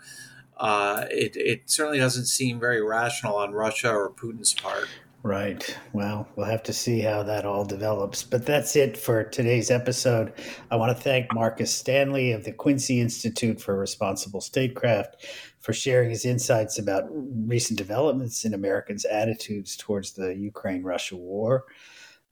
uh, 0.58 1.06
it, 1.12 1.36
it 1.36 1.70
certainly 1.70 2.00
doesn't 2.00 2.26
seem 2.26 2.60
very 2.60 2.82
rational 2.82 3.36
on 3.36 3.52
Russia 3.52 3.92
or 3.92 4.10
Putin's 4.10 4.54
part. 4.54 4.88
Right. 5.22 5.78
Well, 5.92 6.30
we'll 6.36 6.46
have 6.46 6.64
to 6.64 6.74
see 6.74 7.02
how 7.02 7.24
that 7.24 7.46
all 7.46 7.66
develops. 7.66 8.24
But 8.24 8.46
that's 8.46 8.78
it 8.78 8.98
for 8.98 9.26
today's 9.26 9.70
episode. 9.70 10.32
I 10.72 10.78
want 10.78 10.96
to 10.96 11.04
thank 11.04 11.34
Marcus 11.34 11.74
Stanley 11.74 12.32
of 12.32 12.46
the 12.46 12.54
Quincy 12.54 13.02
Institute 13.02 13.60
for 13.60 13.78
Responsible 13.78 14.40
Statecraft 14.40 15.26
for 15.60 15.74
sharing 15.74 16.10
his 16.10 16.24
insights 16.24 16.80
about 16.80 17.04
recent 17.12 17.78
developments 17.78 18.46
in 18.46 18.54
Americans' 18.54 19.04
attitudes 19.04 19.76
towards 19.76 20.14
the 20.14 20.34
Ukraine 20.36 20.84
Russia 20.84 21.18
war. 21.18 21.66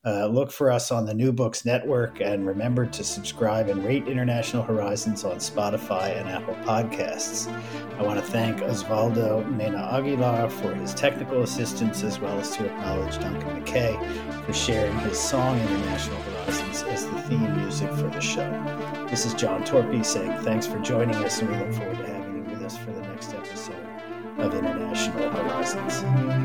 Uh, 0.05 0.25
look 0.27 0.51
for 0.51 0.71
us 0.71 0.91
on 0.91 1.05
the 1.05 1.13
New 1.13 1.33
Books 1.33 1.65
Network 1.65 2.21
and 2.21 2.47
remember 2.47 2.85
to 2.85 3.03
subscribe 3.03 3.67
and 3.67 3.83
rate 3.83 4.07
International 4.07 4.63
Horizons 4.63 5.25
on 5.25 5.37
Spotify 5.37 6.17
and 6.17 6.29
Apple 6.29 6.53
Podcasts. 6.63 7.51
I 7.97 8.03
want 8.03 8.17
to 8.19 8.25
thank 8.25 8.59
Osvaldo 8.59 9.45
Mena 9.57 9.89
Aguilar 9.91 10.49
for 10.49 10.73
his 10.75 10.93
technical 10.93 11.41
assistance 11.41 12.03
as 12.03 12.19
well 12.19 12.39
as 12.39 12.55
to 12.55 12.65
acknowledge 12.65 13.17
Duncan 13.19 13.61
McKay 13.61 14.45
for 14.45 14.53
sharing 14.53 14.97
his 14.99 15.19
song 15.19 15.59
International 15.59 16.21
Horizons 16.21 16.83
as 16.83 17.05
the 17.05 17.21
theme 17.23 17.57
music 17.57 17.89
for 17.89 18.07
the 18.07 18.21
show. 18.21 18.49
This 19.09 19.25
is 19.25 19.33
John 19.33 19.63
Torpey 19.63 20.05
saying 20.05 20.31
thanks 20.43 20.65
for 20.67 20.79
joining 20.79 21.15
us 21.15 21.41
and 21.41 21.49
we 21.49 21.57
look 21.57 21.73
forward 21.73 21.97
to 21.97 22.07
having 22.07 22.35
you 22.37 22.43
with 22.43 22.63
us 22.63 22.77
for 22.77 22.91
the 22.91 23.01
next 23.01 23.33
episode 23.33 23.75
of 24.37 24.53
International 24.53 25.29
Horizons. 25.31 26.36